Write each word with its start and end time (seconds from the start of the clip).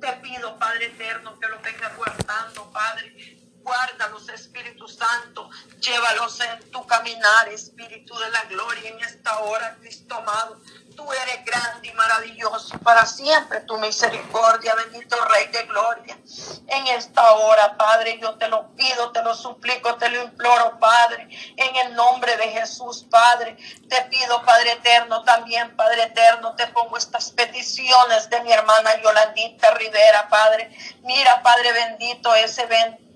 Te 0.00 0.12
pido, 0.22 0.58
Padre 0.58 0.86
eterno, 0.86 1.38
que 1.38 1.48
lo 1.48 1.60
vengas 1.60 1.96
guardando, 1.96 2.70
Padre. 2.72 3.47
Guárdalos, 3.68 4.26
Espíritu 4.30 4.88
Santo. 4.88 5.50
Llévalos 5.78 6.40
en 6.40 6.70
tu 6.70 6.86
caminar, 6.86 7.48
Espíritu 7.50 8.18
de 8.18 8.30
la 8.30 8.42
gloria, 8.44 8.88
en 8.88 8.98
esta 9.00 9.40
hora, 9.40 9.76
Cristo 9.78 10.14
amado 10.14 10.58
tú 10.98 11.12
eres 11.12 11.44
grande 11.44 11.88
y 11.88 11.92
maravilloso 11.92 12.76
para 12.80 13.06
siempre 13.06 13.60
tu 13.60 13.78
misericordia, 13.78 14.74
bendito 14.74 15.16
Rey 15.26 15.46
de 15.46 15.62
Gloria. 15.62 16.18
En 16.66 16.86
esta 16.88 17.34
hora, 17.34 17.76
Padre, 17.76 18.18
yo 18.20 18.34
te 18.34 18.48
lo 18.48 18.74
pido, 18.74 19.12
te 19.12 19.22
lo 19.22 19.32
suplico, 19.32 19.94
te 19.94 20.08
lo 20.08 20.24
imploro, 20.24 20.76
Padre, 20.80 21.28
en 21.56 21.76
el 21.76 21.94
nombre 21.94 22.36
de 22.36 22.48
Jesús, 22.48 23.06
Padre. 23.08 23.56
Te 23.88 24.02
pido, 24.10 24.42
Padre 24.42 24.72
eterno, 24.72 25.22
también, 25.22 25.76
Padre 25.76 26.02
eterno, 26.02 26.56
te 26.56 26.66
pongo 26.66 26.98
estas 26.98 27.30
peticiones 27.30 28.28
de 28.28 28.40
mi 28.40 28.52
hermana 28.52 29.00
Yolandita 29.00 29.70
Rivera, 29.74 30.28
Padre. 30.28 30.76
Mira, 31.04 31.40
Padre 31.44 31.72
bendito, 31.74 32.34
ese 32.34 32.62
evento 32.62 33.07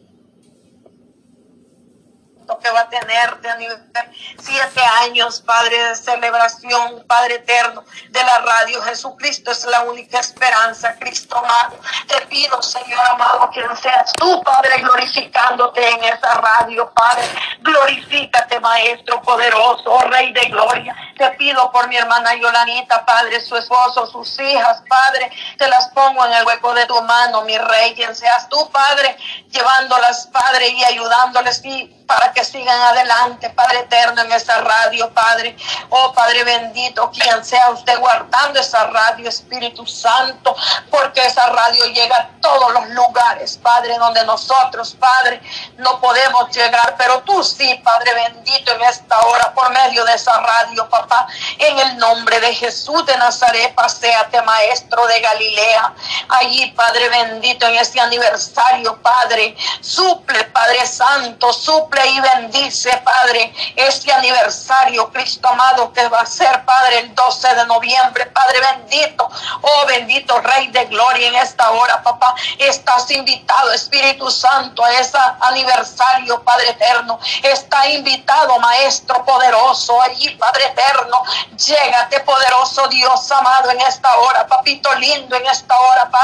que 2.62 2.70
va 2.70 2.80
a 2.80 2.88
tener 2.88 3.36
de 3.40 3.50
aniversario, 3.50 4.12
siete 4.38 4.80
años, 5.02 5.40
Padre 5.40 5.76
de 5.88 5.96
celebración, 5.96 7.04
Padre 7.06 7.36
eterno 7.36 7.84
de 8.10 8.22
la 8.22 8.38
radio. 8.38 8.82
Jesucristo 8.82 9.50
es 9.50 9.64
la 9.64 9.82
única 9.82 10.20
esperanza, 10.20 10.96
Cristo 10.98 11.36
amado. 11.38 11.78
Te 12.06 12.26
pido, 12.26 12.60
Señor 12.62 13.00
amado, 13.10 13.50
que 13.50 13.62
seas 13.76 14.12
tú, 14.18 14.42
Padre, 14.42 14.78
glorificándote 14.78 15.88
en 15.88 16.04
esa 16.04 16.34
radio, 16.34 16.92
Padre. 16.94 17.24
Glorifícate, 17.60 18.60
Maestro 18.60 19.22
poderoso, 19.22 19.84
oh 19.86 20.00
Rey 20.00 20.32
de 20.32 20.46
gloria. 20.46 20.96
Te 21.16 21.30
pido 21.32 21.70
por 21.70 21.88
mi 21.88 21.96
hermana 21.96 22.34
Yolanita, 22.34 23.04
Padre, 23.04 23.40
su 23.40 23.56
esposo, 23.56 24.06
sus 24.06 24.38
hijas, 24.40 24.82
Padre. 24.88 25.30
Te 25.58 25.68
las 25.68 25.88
pongo 25.88 26.24
en 26.26 26.32
el 26.32 26.44
hueco 26.44 26.74
de 26.74 26.86
tu 26.86 27.00
mano, 27.02 27.42
mi 27.42 27.56
Rey, 27.56 27.94
quien 27.94 28.14
seas 28.14 28.48
tú, 28.48 28.70
Padre, 28.70 29.16
llevándolas, 29.50 30.26
Padre, 30.28 30.68
y 30.68 30.84
ayudándoles 30.84 31.64
y 31.64 31.86
para 32.06 32.31
que 32.32 32.44
sigan 32.44 32.80
adelante, 32.80 33.50
Padre 33.50 33.80
eterno, 33.80 34.22
en 34.22 34.32
esa 34.32 34.60
radio, 34.60 35.12
Padre. 35.12 35.56
Oh 35.90 36.12
Padre 36.12 36.44
bendito, 36.44 37.10
quien 37.10 37.44
sea 37.44 37.70
usted 37.70 37.98
guardando 37.98 38.60
esa 38.60 38.84
radio, 38.86 39.28
Espíritu 39.28 39.86
Santo, 39.86 40.54
porque 40.90 41.20
esa 41.22 41.46
radio 41.50 41.84
llega 41.86 42.16
a 42.16 42.28
todos 42.40 42.72
los 42.72 42.88
lugares, 42.90 43.58
Padre, 43.62 43.96
donde 43.98 44.24
nosotros, 44.24 44.96
Padre, 44.98 45.40
no 45.78 46.00
podemos 46.00 46.50
llegar, 46.50 46.94
pero 46.98 47.20
tú 47.22 47.42
sí, 47.42 47.80
Padre 47.84 48.14
bendito, 48.14 48.72
en 48.72 48.82
esta 48.82 49.20
hora, 49.20 49.52
por 49.54 49.70
medio 49.70 50.04
de 50.04 50.14
esa 50.14 50.38
radio, 50.40 50.88
papá, 50.88 51.26
en 51.58 51.78
el 51.78 51.98
nombre 51.98 52.40
de 52.40 52.54
Jesús 52.54 53.04
de 53.06 53.16
Nazaret, 53.16 53.74
paséate, 53.74 54.40
Maestro 54.42 55.06
de 55.06 55.20
Galilea, 55.20 55.94
allí, 56.32 56.70
Padre 56.72 57.08
bendito, 57.08 57.66
en 57.66 57.76
este 57.76 58.00
aniversario, 58.00 59.00
Padre, 59.02 59.56
suple, 59.80 60.44
Padre 60.44 60.86
Santo, 60.86 61.52
suple 61.52 62.06
y 62.06 62.20
bendice, 62.20 62.90
Padre, 62.98 63.52
este 63.76 64.12
aniversario, 64.12 65.10
Cristo 65.12 65.48
amado, 65.48 65.92
que 65.92 66.08
va 66.08 66.20
a 66.20 66.26
ser, 66.26 66.64
Padre, 66.64 67.00
el 67.00 67.14
12 67.14 67.54
de 67.54 67.66
noviembre, 67.66 68.26
Padre 68.26 68.60
bendito, 68.60 69.28
oh 69.60 69.86
bendito 69.86 70.40
Rey 70.40 70.68
de 70.68 70.84
Gloria, 70.86 71.28
en 71.28 71.34
esta 71.36 71.70
hora, 71.70 72.02
papá, 72.02 72.34
estás 72.58 73.10
invitado, 73.10 73.72
Espíritu 73.72 74.30
Santo, 74.30 74.84
a 74.84 74.92
ese 74.94 75.18
aniversario, 75.40 76.42
Padre 76.42 76.70
eterno, 76.70 77.18
está 77.42 77.86
invitado, 77.88 78.58
Maestro 78.58 79.24
poderoso, 79.24 80.00
allí, 80.02 80.30
Padre 80.36 80.66
eterno, 80.66 81.18
llégate, 81.56 82.20
poderoso 82.20 82.88
Dios 82.88 83.30
amado, 83.30 83.70
en 83.70 83.80
esta 83.82 84.14
hora, 84.16 84.46
papito 84.46 84.92
lindo, 84.94 85.36
en 85.36 85.46
esta 85.46 85.78
hora, 85.78 86.10
Padre, 86.10 86.21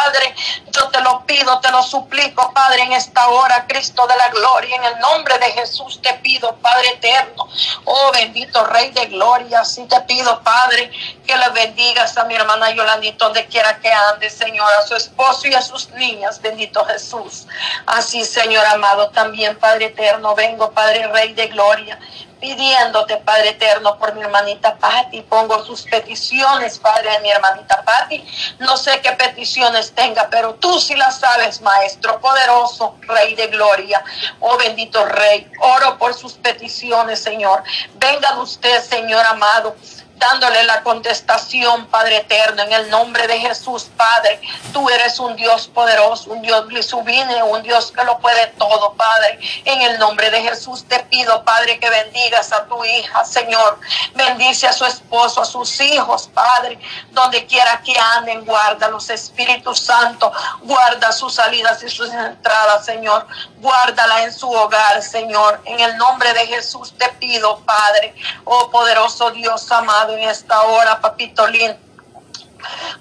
yo 0.72 0.88
te 0.88 1.00
lo 1.00 1.24
pido, 1.26 1.58
te 1.60 1.70
lo 1.70 1.82
suplico, 1.82 2.52
Padre, 2.52 2.82
en 2.82 2.92
esta 2.92 3.28
hora, 3.28 3.66
Cristo 3.66 4.06
de 4.06 4.16
la 4.16 4.28
gloria, 4.28 4.76
en 4.76 4.84
el 4.84 4.98
nombre 5.00 5.38
de 5.38 5.50
Jesús 5.52 6.00
te 6.02 6.14
pido, 6.14 6.54
Padre 6.56 6.90
eterno. 6.90 7.48
Oh 7.84 8.10
bendito 8.12 8.64
Rey 8.66 8.90
de 8.90 9.06
Gloria, 9.06 9.64
sí 9.64 9.86
te 9.88 10.00
pido, 10.02 10.42
Padre, 10.42 10.90
que 11.26 11.36
le 11.36 11.48
bendigas 11.50 12.16
a 12.16 12.24
mi 12.24 12.34
hermana 12.34 12.70
Yolandita 12.70 13.24
donde 13.24 13.46
quiera 13.46 13.78
que 13.80 13.90
ande, 13.90 14.30
Señor, 14.30 14.68
a 14.78 14.86
su 14.86 14.94
esposo 14.94 15.48
y 15.48 15.54
a 15.54 15.62
sus 15.62 15.90
niñas, 15.90 16.40
bendito 16.40 16.84
Jesús. 16.86 17.46
Así, 17.86 18.24
Señor 18.24 18.64
amado, 18.66 19.10
también, 19.10 19.58
Padre 19.58 19.86
eterno, 19.86 20.34
vengo, 20.34 20.70
Padre 20.72 21.08
Rey 21.08 21.32
de 21.34 21.48
Gloria 21.48 21.98
pidiéndote, 22.40 23.16
Padre 23.18 23.50
eterno, 23.50 23.98
por 23.98 24.14
mi 24.14 24.22
hermanita 24.22 24.76
Patti. 24.76 25.22
Pongo 25.22 25.64
sus 25.64 25.82
peticiones, 25.82 26.78
Padre 26.78 27.10
de 27.12 27.20
mi 27.20 27.30
hermanita 27.30 27.82
Patti. 27.84 28.24
No 28.58 28.76
sé 28.76 29.00
qué 29.00 29.12
peticiones 29.12 29.92
tenga, 29.92 30.28
pero 30.30 30.54
tú 30.54 30.78
sí 30.80 30.94
las 30.94 31.20
sabes, 31.20 31.60
Maestro 31.60 32.20
poderoso, 32.20 32.96
Rey 33.02 33.34
de 33.34 33.48
gloria. 33.48 34.02
Oh 34.40 34.56
bendito 34.56 35.04
Rey, 35.04 35.50
oro 35.60 35.98
por 35.98 36.14
sus 36.14 36.34
peticiones, 36.34 37.22
Señor. 37.22 37.62
Venga 37.94 38.40
usted, 38.40 38.82
Señor 38.82 39.24
amado 39.26 39.76
dándole 40.18 40.64
la 40.64 40.82
contestación, 40.82 41.86
Padre 41.86 42.18
eterno, 42.18 42.62
en 42.62 42.72
el 42.72 42.90
nombre 42.90 43.26
de 43.26 43.38
Jesús, 43.38 43.88
Padre. 43.96 44.40
Tú 44.72 44.88
eres 44.90 45.18
un 45.18 45.36
Dios 45.36 45.68
poderoso, 45.68 46.30
un 46.30 46.42
Dios 46.42 46.66
sublime, 46.84 47.42
un 47.42 47.62
Dios 47.62 47.92
que 47.92 48.04
lo 48.04 48.18
puede 48.18 48.48
todo, 48.58 48.94
Padre. 48.94 49.38
En 49.64 49.80
el 49.82 49.98
nombre 49.98 50.30
de 50.30 50.42
Jesús 50.42 50.84
te 50.88 50.98
pido, 51.04 51.44
Padre, 51.44 51.78
que 51.78 51.88
bendigas 51.88 52.52
a 52.52 52.64
tu 52.64 52.84
hija, 52.84 53.24
Señor. 53.24 53.78
Bendice 54.14 54.66
a 54.66 54.72
su 54.72 54.84
esposo, 54.84 55.42
a 55.42 55.44
sus 55.44 55.80
hijos, 55.80 56.28
Padre. 56.34 56.78
Donde 57.10 57.46
quiera 57.46 57.80
que 57.82 57.96
anden, 58.16 58.44
guarda 58.44 58.88
los 58.88 59.08
Espíritus 59.10 59.80
Santo. 59.80 60.32
Guarda 60.62 61.12
sus 61.12 61.34
salidas 61.34 61.82
y 61.82 61.88
sus 61.88 62.10
entradas, 62.12 62.84
Señor. 62.84 63.26
Guárdala 63.58 64.24
en 64.24 64.32
su 64.32 64.50
hogar, 64.50 65.02
Señor. 65.02 65.60
En 65.64 65.78
el 65.80 65.96
nombre 65.96 66.32
de 66.34 66.46
Jesús 66.46 66.94
te 66.98 67.08
pido, 67.20 67.60
Padre. 67.60 68.14
Oh 68.44 68.70
poderoso 68.70 69.30
Dios 69.30 69.70
amado 69.70 70.07
en 70.12 70.28
esta 70.28 70.62
hora, 70.62 71.00
papito 71.00 71.46
lindo. 71.46 71.76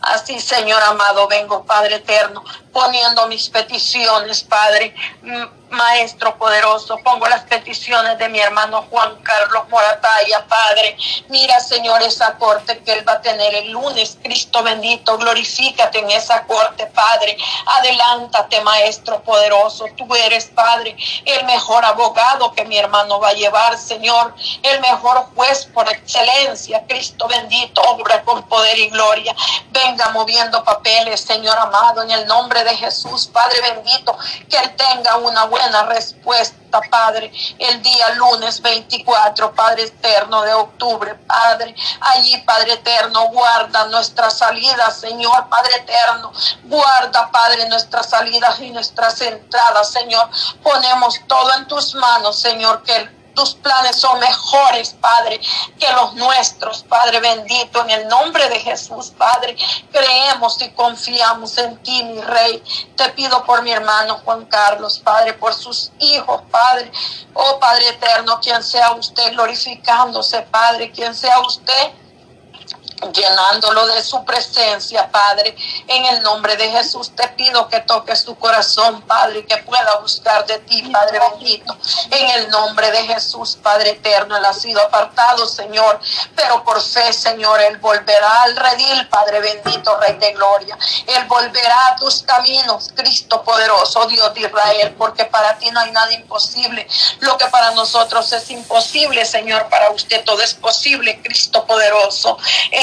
Así, 0.01 0.40
Señor 0.40 0.81
amado, 0.84 1.28
vengo, 1.28 1.66
Padre 1.66 1.95
eterno, 1.95 2.44
poniendo 2.72 3.28
mis 3.28 3.50
peticiones, 3.50 4.44
Padre. 4.44 4.94
Maestro 5.69 6.38
poderoso, 6.38 6.97
pongo 7.03 7.28
las 7.28 7.44
peticiones 7.44 8.17
de 8.17 8.29
mi 8.29 8.39
hermano 8.39 8.85
Juan 8.89 9.17
Carlos 9.22 9.67
Morataya, 9.69 10.45
Padre. 10.47 10.95
Mira, 11.28 11.59
Señor, 11.59 12.01
esa 12.03 12.38
corte 12.38 12.79
que 12.79 12.94
él 12.94 13.07
va 13.07 13.13
a 13.13 13.22
tener 13.22 13.53
el 13.53 13.72
lunes. 13.72 14.17
Cristo 14.23 14.63
bendito, 14.63 15.17
glorifícate 15.17 16.00
en 16.00 16.11
esa 16.11 16.44
corte, 16.45 16.85
Padre. 16.88 17.38
Adelántate, 17.66 18.61
Maestro 18.61 19.22
poderoso. 19.23 19.85
Tú 19.97 20.07
eres, 20.16 20.45
Padre, 20.45 20.95
el 21.25 21.45
mejor 21.45 21.84
abogado 21.84 22.53
que 22.53 22.63
mi 22.63 22.78
hermano 22.78 23.19
va 23.19 23.29
a 23.29 23.34
llevar, 23.34 23.78
Señor. 23.78 24.34
El 24.63 24.79
mejor 24.79 25.28
juez 25.35 25.66
por 25.73 25.89
excelencia. 25.89 26.85
Cristo 26.88 27.28
bendito, 27.28 27.81
obra 27.81 28.23
con 28.23 28.47
poder 28.47 28.79
y 28.79 28.89
gloria. 28.89 29.35
Venga 29.72 30.09
moviendo 30.09 30.63
papeles, 30.63 31.22
Señor 31.22 31.57
amado, 31.57 32.03
en 32.03 32.11
el 32.11 32.25
nombre 32.25 32.63
de 32.63 32.75
Jesús, 32.75 33.28
Padre 33.28 33.59
bendito, 33.61 34.17
que 34.49 34.57
él 34.57 34.75
tenga 34.75 35.17
una 35.17 35.44
buena 35.45 35.56
buena 35.57 35.84
respuesta, 35.84 36.81
Padre, 36.90 37.31
el 37.57 37.81
día 37.81 38.09
lunes 38.16 38.62
24, 38.62 39.53
Padre 39.53 39.84
eterno 39.84 40.41
de 40.44 40.53
octubre, 40.53 41.16
Padre. 41.16 41.75
Allí, 42.01 42.38
Padre 42.45 42.73
eterno, 42.73 43.28
guarda 43.29 43.85
nuestras 43.85 44.38
salidas, 44.38 45.00
Señor, 45.00 45.47
Padre 45.50 45.72
eterno. 45.78 46.31
Guarda, 46.63 47.31
Padre, 47.31 47.67
nuestras 47.69 48.09
salidas 48.09 48.59
y 48.59 48.69
nuestras 48.72 49.19
entradas, 49.22 49.91
Señor. 49.91 50.29
Ponemos 50.62 51.16
todo 51.28 51.53
en 51.56 51.67
tus 51.67 51.96
manos, 51.96 52.40
Señor, 52.40 52.84
que 52.84 52.96
el 52.96 53.16
tus 53.37 53.53
planes 53.53 53.95
son 53.95 54.19
mejores, 54.19 54.95
Padre, 54.99 55.39
que 55.79 55.93
los 55.93 56.15
nuestros, 56.15 56.81
Padre 56.81 57.19
bendito, 57.19 57.83
en 57.83 57.91
el 57.91 58.07
nombre 58.07 58.49
de 58.49 58.59
Jesús, 58.59 59.13
Padre. 59.15 59.55
Creemos 59.91 60.59
y 60.59 60.69
confiamos 60.71 61.55
en 61.59 61.77
ti, 61.83 62.03
mi 62.03 62.19
Rey. 62.19 62.63
Te 62.95 63.09
pido 63.09 63.45
por 63.45 63.61
mi 63.61 63.72
hermano 63.72 64.19
Juan 64.25 64.45
Carlos, 64.45 64.97
Padre, 64.97 65.34
por 65.34 65.53
sus 65.53 65.91
hijos, 65.99 66.41
Padre. 66.49 66.91
Oh 67.35 67.59
Padre 67.59 67.89
eterno, 67.89 68.39
quien 68.41 68.63
sea 68.63 68.93
usted 68.93 69.31
glorificándose, 69.34 70.41
Padre, 70.41 70.91
quien 70.91 71.13
sea 71.13 71.40
usted 71.41 71.91
llenándolo 73.14 73.88
de 73.88 74.02
su 74.03 74.23
presencia, 74.26 75.09
Padre. 75.11 75.55
En 75.88 76.05
el 76.05 76.23
nombre 76.23 76.55
de 76.58 76.70
Jesús 76.70 77.11
te 77.16 77.28
pido 77.29 77.67
que 77.67 77.79
toques 77.82 78.23
tu 78.23 78.38
corazón, 78.38 79.02
Padre, 79.03 79.40
y 79.40 79.44
que 79.44 79.58
pueda 79.58 79.99
buscar 80.02 80.46
de 80.46 80.59
ti, 80.59 80.82
Padre 80.91 81.20
bendito. 81.32 81.78
En 82.11 82.29
el 82.29 82.49
nombre 82.49 82.91
de 82.91 83.03
Jesús, 83.03 83.58
Padre 83.61 83.91
eterno, 83.91 84.38
él 84.38 84.46
ha 84.46 84.53
sido 84.53 84.82
apartado, 84.82 85.46
Señor, 85.47 85.99
pero 86.35 86.64
por 86.64 86.82
fe, 86.82 87.14
Señor, 87.14 87.61
él 87.61 87.78
volverá 87.78 88.44
al 88.44 88.55
redil, 88.55 89.08
Padre 89.09 89.40
bendito, 89.41 89.97
Rey 89.97 90.17
de 90.17 90.34
gloria. 90.34 90.78
Él 91.08 91.26
volverá 91.26 91.88
a 91.88 91.96
tus 91.97 92.23
caminos, 92.23 92.91
Cristo 92.96 93.43
poderoso, 93.43 94.05
Dios 94.08 94.34
de 94.34 94.41
Israel, 94.41 94.96
porque 94.97 95.26
para 95.26 95.58
ti 95.58 95.70
no 95.72 95.79
hay 95.79 95.91
nada 95.91 96.11
imposible. 96.14 96.88
Lo 97.20 97.38
que 97.38 97.46
para 97.47 97.72
nosotros 97.72 98.32
es 98.32 98.50
imposible, 98.50 99.26
Señor, 99.26 99.67
para 99.70 99.91
usted 99.91 100.23
todo 100.23 100.41
es 100.41 100.53
posible, 100.53 101.22
Cristo 101.22 101.66
poderoso. 101.66 102.38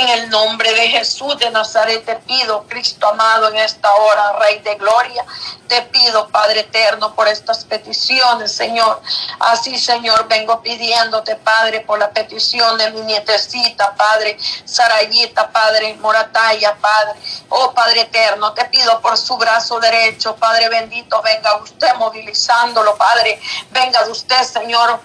El 0.08 0.30
nombre 0.30 0.72
de 0.72 0.88
Jesús 0.88 1.38
de 1.38 1.50
Nazaret 1.50 2.04
te 2.04 2.16
pido, 2.16 2.64
Cristo 2.68 3.06
amado, 3.08 3.48
en 3.48 3.56
esta 3.56 3.92
hora, 3.92 4.38
Rey 4.40 4.60
de 4.60 4.74
Gloria, 4.76 5.24
te 5.68 5.82
pido, 5.82 6.28
Padre 6.28 6.60
eterno, 6.60 7.14
por 7.14 7.28
estas 7.28 7.64
peticiones, 7.64 8.52
Señor. 8.52 9.00
Así, 9.40 9.78
Señor, 9.78 10.26
vengo 10.28 10.60
pidiéndote, 10.62 11.36
Padre, 11.36 11.80
por 11.80 11.98
la 11.98 12.10
petición 12.10 12.76
de 12.78 12.90
mi 12.90 13.00
nietecita, 13.02 13.94
Padre, 13.94 14.36
Sarayita, 14.64 15.50
Padre, 15.50 15.94
Morataya, 15.94 16.76
Padre. 16.80 17.18
Oh, 17.48 17.72
Padre 17.72 18.02
eterno, 18.02 18.52
te 18.52 18.64
pido 18.66 19.00
por 19.00 19.16
su 19.16 19.36
brazo 19.36 19.80
derecho, 19.80 20.36
Padre 20.36 20.68
bendito, 20.68 21.20
venga 21.22 21.56
usted 21.56 21.94
movilizándolo, 21.96 22.96
Padre. 22.96 23.40
Venga 23.70 24.04
de 24.04 24.10
usted, 24.10 24.42
Señor, 24.42 25.00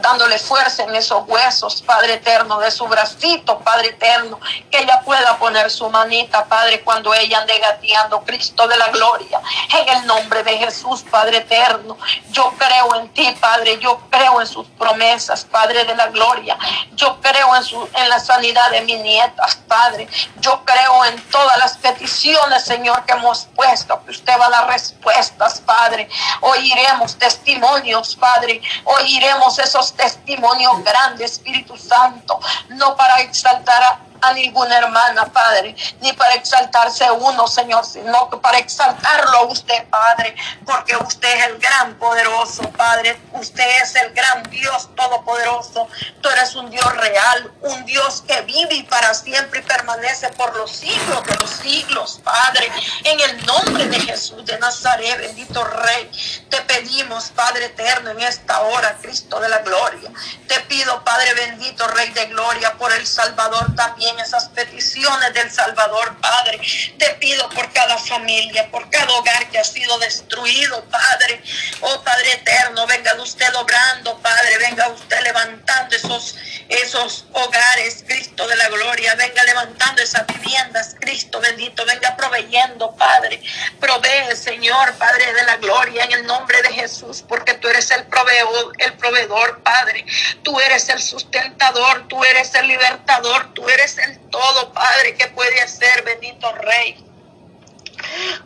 dándole 0.00 0.38
fuerza 0.38 0.82
en 0.84 0.94
esos 0.94 1.26
huesos, 1.26 1.82
Padre 1.82 2.14
eterno, 2.14 2.58
de 2.58 2.70
su 2.70 2.86
bracito, 2.86 3.58
Padre 3.60 3.88
eterno, 3.88 4.38
que 4.70 4.78
ella 4.78 5.00
pueda 5.04 5.36
poner 5.38 5.70
su 5.70 5.88
manita, 5.90 6.44
Padre, 6.44 6.82
cuando 6.82 7.12
ella 7.14 7.40
ande 7.40 7.58
gateando, 7.58 8.22
Cristo 8.22 8.66
de 8.68 8.76
la 8.76 8.88
gloria, 8.88 9.40
en 9.78 9.88
el 9.96 10.06
nombre 10.06 10.42
de 10.42 10.58
Jesús, 10.58 11.04
Padre 11.10 11.38
eterno. 11.38 11.96
Yo 12.30 12.52
creo 12.58 12.94
en 12.96 13.08
ti, 13.12 13.36
Padre, 13.40 13.78
yo 13.78 14.00
creo 14.10 14.40
en 14.40 14.46
sus 14.46 14.66
promesas, 14.78 15.44
Padre 15.44 15.84
de 15.84 15.94
la 15.94 16.08
gloria. 16.08 16.58
Yo 16.92 17.20
creo 17.20 17.54
en, 17.56 17.64
su, 17.64 17.88
en 17.94 18.08
la 18.08 18.20
sanidad 18.20 18.70
de 18.70 18.82
mis 18.82 18.98
nietas, 19.00 19.56
Padre. 19.68 20.08
Yo 20.40 20.62
creo 20.64 21.04
en 21.06 21.20
todas 21.30 21.58
las 21.58 21.76
peticiones, 21.78 22.64
Señor, 22.64 23.04
que 23.04 23.12
hemos 23.12 23.46
puesto, 23.54 24.02
que 24.04 24.10
usted 24.10 24.38
va 24.38 24.46
a 24.46 24.50
dar 24.50 24.68
respuestas, 24.68 25.60
Padre. 25.60 26.08
Oiremos 26.40 27.16
testimonios, 27.16 28.16
Padre. 28.16 28.60
Oiremos 28.84 29.58
esos 29.58 29.85
testimonios 29.92 30.82
grandes, 30.84 31.32
Espíritu 31.32 31.76
Santo, 31.76 32.38
no 32.70 32.96
para 32.96 33.20
exaltar 33.20 33.82
a 33.82 34.00
a 34.20 34.32
ninguna 34.32 34.78
hermana, 34.78 35.26
Padre, 35.26 35.74
ni 36.00 36.12
para 36.12 36.34
exaltarse 36.34 37.10
uno, 37.10 37.46
Señor, 37.46 37.84
sino 37.84 38.28
para 38.40 38.58
exaltarlo 38.58 39.46
usted, 39.48 39.88
Padre, 39.88 40.36
porque 40.64 40.96
usted 40.96 41.32
es 41.36 41.44
el 41.46 41.58
gran 41.58 41.94
poderoso, 41.98 42.62
Padre. 42.70 43.18
Usted 43.32 43.82
es 43.82 43.94
el 43.96 44.12
gran 44.12 44.42
Dios 44.44 44.88
todopoderoso. 44.94 45.88
Tú 46.20 46.28
eres 46.28 46.54
un 46.54 46.70
Dios 46.70 46.96
real, 46.96 47.52
un 47.62 47.84
Dios 47.84 48.22
que 48.26 48.40
vive 48.42 48.74
y 48.74 48.82
para 48.84 49.14
siempre 49.14 49.60
y 49.60 49.62
permanece 49.62 50.28
por 50.30 50.56
los 50.56 50.70
siglos 50.70 51.24
de 51.24 51.36
los 51.36 51.50
siglos, 51.50 52.20
Padre. 52.22 52.70
En 53.04 53.20
el 53.20 53.46
nombre 53.46 53.86
de 53.86 54.00
Jesús 54.00 54.44
de 54.44 54.58
Nazaret, 54.58 55.18
bendito 55.18 55.64
Rey, 55.64 56.10
te 56.48 56.60
pedimos, 56.62 57.30
Padre 57.30 57.66
eterno, 57.66 58.10
en 58.10 58.20
esta 58.20 58.60
hora, 58.62 58.96
Cristo 59.00 59.40
de 59.40 59.48
la 59.48 59.58
gloria. 59.58 60.10
Te 60.46 60.60
pido, 60.60 61.02
Padre 61.04 61.34
bendito, 61.34 61.86
Rey 61.88 62.10
de 62.10 62.26
gloria, 62.26 62.74
por 62.74 62.92
el 62.92 63.06
Salvador 63.06 63.74
también 63.74 64.05
en 64.08 64.18
esas 64.20 64.48
peticiones 64.50 65.32
del 65.34 65.50
Salvador, 65.50 66.16
Padre. 66.20 66.60
Te 66.98 67.10
pido 67.14 67.48
por 67.50 67.72
cada 67.72 67.98
familia, 67.98 68.70
por 68.70 68.88
cada 68.90 69.12
hogar 69.14 69.48
que 69.50 69.58
ha 69.58 69.64
sido 69.64 69.98
destruido, 69.98 70.84
Padre. 70.84 71.42
Oh 71.80 72.02
Padre 72.02 72.32
eterno, 72.32 72.86
venga 72.86 73.14
usted 73.20 73.54
obrando, 73.54 74.18
Padre. 74.18 74.58
Venga 74.58 74.88
usted 74.88 75.20
levantando 75.22 75.96
esos, 75.96 76.36
esos 76.68 77.26
hogares, 77.32 78.04
Cristo 78.06 78.46
de 78.46 78.56
la 78.56 78.68
gloria. 78.68 79.14
Venga 79.14 79.42
levantando 79.44 80.02
esas 80.02 80.26
viviendas, 80.26 80.96
Cristo 81.00 81.40
bendito. 81.40 81.84
Venga 81.84 82.16
proveyendo, 82.16 82.94
Padre. 82.96 83.42
Provee, 83.80 84.36
Señor, 84.36 84.94
Padre 84.94 85.32
de 85.32 85.42
la 85.44 85.56
gloria, 85.56 86.04
en 86.04 86.12
el 86.12 86.26
nombre 86.26 86.62
de 86.62 86.72
Jesús, 86.72 87.24
porque 87.26 87.54
tú 87.54 87.68
eres 87.68 87.90
el 87.90 88.04
proveedor, 88.06 88.72
el 88.78 88.92
proveedor, 88.94 89.62
Padre. 89.62 90.04
Tú 90.42 90.58
eres 90.60 90.88
el 90.88 91.02
sustentador, 91.02 92.06
tú 92.08 92.22
eres 92.24 92.54
el 92.54 92.68
libertador, 92.68 93.52
tú 93.54 93.68
eres 93.68 93.95
el 93.98 94.18
todo, 94.30 94.72
Padre, 94.72 95.14
que 95.14 95.26
puede 95.28 95.60
hacer, 95.60 96.02
bendito 96.04 96.52
Rey. 96.52 97.04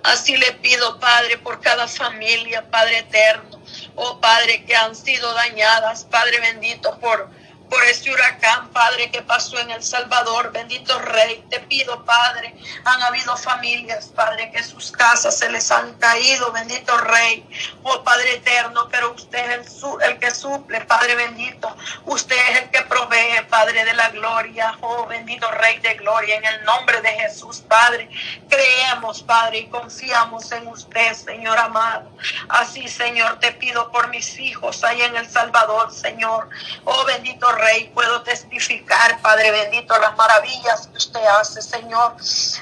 Así 0.02 0.36
le 0.36 0.52
pido, 0.52 0.98
Padre, 1.00 1.38
por 1.38 1.60
cada 1.60 1.86
familia, 1.88 2.68
Padre 2.70 2.98
eterno. 2.98 3.60
Oh, 3.94 4.20
Padre, 4.20 4.64
que 4.64 4.74
han 4.74 4.94
sido 4.94 5.32
dañadas, 5.34 6.04
Padre 6.04 6.40
bendito, 6.40 6.98
por 6.98 7.30
por 7.70 7.82
este 7.84 8.12
huracán, 8.12 8.68
Padre, 8.70 9.10
que 9.12 9.22
pasó 9.22 9.58
en 9.60 9.70
El 9.70 9.82
Salvador. 9.82 10.50
Bendito 10.50 10.98
Rey, 10.98 11.42
te 11.48 11.60
pido, 11.60 12.04
Padre, 12.04 12.54
han 12.84 13.00
habido 13.02 13.36
familias, 13.36 14.10
Padre, 14.14 14.50
que 14.50 14.62
sus 14.62 14.90
casas 14.90 15.38
se 15.38 15.48
les 15.50 15.70
han 15.70 15.94
caído. 15.94 16.50
Bendito 16.50 16.96
Rey, 16.98 17.46
oh 17.84 18.02
Padre 18.02 18.34
eterno, 18.34 18.88
pero 18.90 19.12
usted 19.12 19.60
es 19.60 19.82
el, 20.02 20.18
que 20.18 20.32
suple, 20.32 20.80
Padre 20.82 21.14
bendito. 21.14 21.74
Usted 22.06 22.36
es 22.50 22.62
el 22.62 22.70
que 22.70 22.82
provee, 22.82 23.40
Padre 23.48 23.84
de 23.84 23.94
la 23.94 24.10
gloria. 24.10 24.76
Oh 24.80 25.06
bendito 25.06 25.48
Rey 25.52 25.78
de 25.78 25.94
gloria, 25.94 26.36
en 26.36 26.44
el 26.44 26.64
nombre 26.64 27.00
de 27.00 27.10
Jesús, 27.10 27.62
Padre. 27.68 28.10
Creemos, 28.48 29.22
Padre, 29.22 29.58
y 29.58 29.66
confiamos 29.68 30.50
en 30.50 30.66
usted, 30.66 31.14
Señor 31.14 31.56
amado. 31.56 32.10
Así, 32.48 32.88
Señor, 32.88 33.38
te 33.38 33.52
pido 33.52 33.92
por 33.92 34.08
mis 34.08 34.38
hijos 34.40 34.82
ahí 34.82 35.02
en 35.02 35.14
El 35.14 35.28
Salvador, 35.30 35.92
Señor. 35.92 36.48
Oh 36.84 37.04
bendito 37.04 37.50
Rey 37.52 37.59
Rey, 37.60 37.90
puedo 37.94 38.22
testificar, 38.22 39.20
Padre 39.20 39.50
bendito, 39.50 39.96
las 39.98 40.16
maravillas 40.16 40.86
que 40.86 40.96
usted 40.96 41.24
hace, 41.38 41.60
Señor. 41.60 42.16